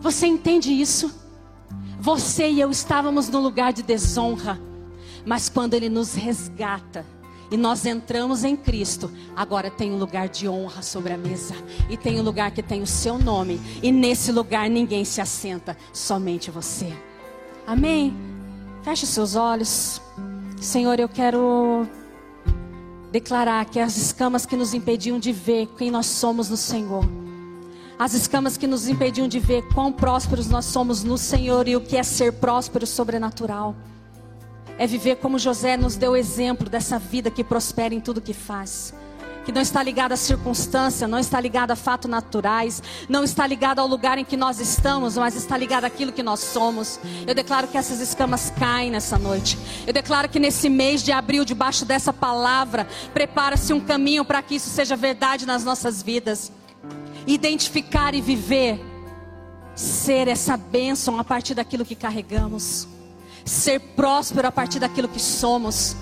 [0.00, 1.12] Você entende isso?
[1.98, 4.56] Você e eu estávamos no lugar de desonra,
[5.24, 7.04] mas quando Ele nos resgata,
[7.50, 11.54] e nós entramos em Cristo, agora tem um lugar de honra sobre a mesa,
[11.88, 15.76] e tem um lugar que tem o seu nome, e nesse lugar ninguém se assenta,
[15.92, 16.92] somente você.
[17.66, 18.14] Amém?
[18.82, 20.00] Feche seus olhos.
[20.60, 21.86] Senhor, eu quero
[23.12, 27.04] declarar que as escamas que nos impediam de ver quem nós somos no Senhor,
[27.98, 31.80] as escamas que nos impediam de ver quão prósperos nós somos no Senhor e o
[31.80, 33.76] que é ser próspero sobrenatural,
[34.78, 38.92] é viver como José nos deu exemplo dessa vida que prospera em tudo que faz
[39.44, 43.80] que não está ligada à circunstância, não está ligada a fatos naturais, não está ligada
[43.80, 46.98] ao lugar em que nós estamos, mas está ligada àquilo que nós somos.
[47.26, 49.58] Eu declaro que essas escamas caem nessa noite.
[49.86, 54.54] Eu declaro que nesse mês de abril, debaixo dessa palavra, prepara-se um caminho para que
[54.54, 56.50] isso seja verdade nas nossas vidas.
[57.26, 58.80] Identificar e viver,
[59.74, 62.88] ser essa bênção a partir daquilo que carregamos,
[63.44, 65.96] ser próspero a partir daquilo que somos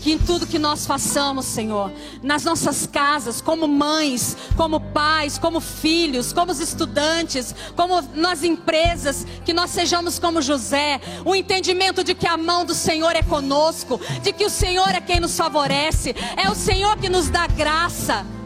[0.00, 5.60] que em tudo que nós façamos, Senhor, nas nossas casas, como mães, como pais, como
[5.60, 12.26] filhos, como estudantes, como nas empresas, que nós sejamos como José, o entendimento de que
[12.26, 16.48] a mão do Senhor é conosco, de que o Senhor é quem nos favorece, é
[16.48, 18.37] o Senhor que nos dá graça.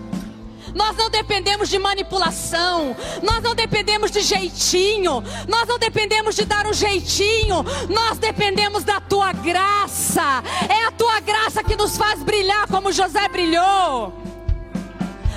[0.74, 6.66] Nós não dependemos de manipulação, nós não dependemos de jeitinho, nós não dependemos de dar
[6.66, 10.42] um jeitinho, nós dependemos da tua graça.
[10.68, 14.12] É a tua graça que nos faz brilhar como José brilhou.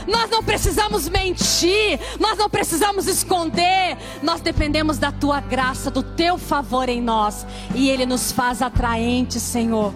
[0.07, 6.37] Nós não precisamos mentir, nós não precisamos esconder, nós dependemos da tua graça, do teu
[6.37, 9.93] favor em nós, e ele nos faz atraentes, Senhor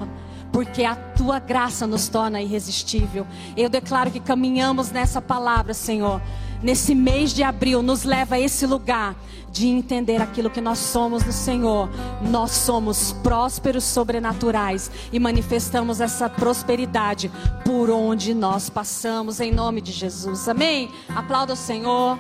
[0.51, 3.25] porque a tua graça nos torna irresistível.
[3.55, 6.21] Eu declaro que caminhamos nessa palavra, Senhor.
[6.61, 9.15] Nesse mês de abril, nos leva a esse lugar
[9.51, 11.89] de entender aquilo que nós somos no Senhor.
[12.21, 17.31] Nós somos prósperos sobrenaturais e manifestamos essa prosperidade
[17.65, 20.47] por onde nós passamos, em nome de Jesus.
[20.47, 20.91] Amém?
[21.15, 22.17] Aplauda o Senhor.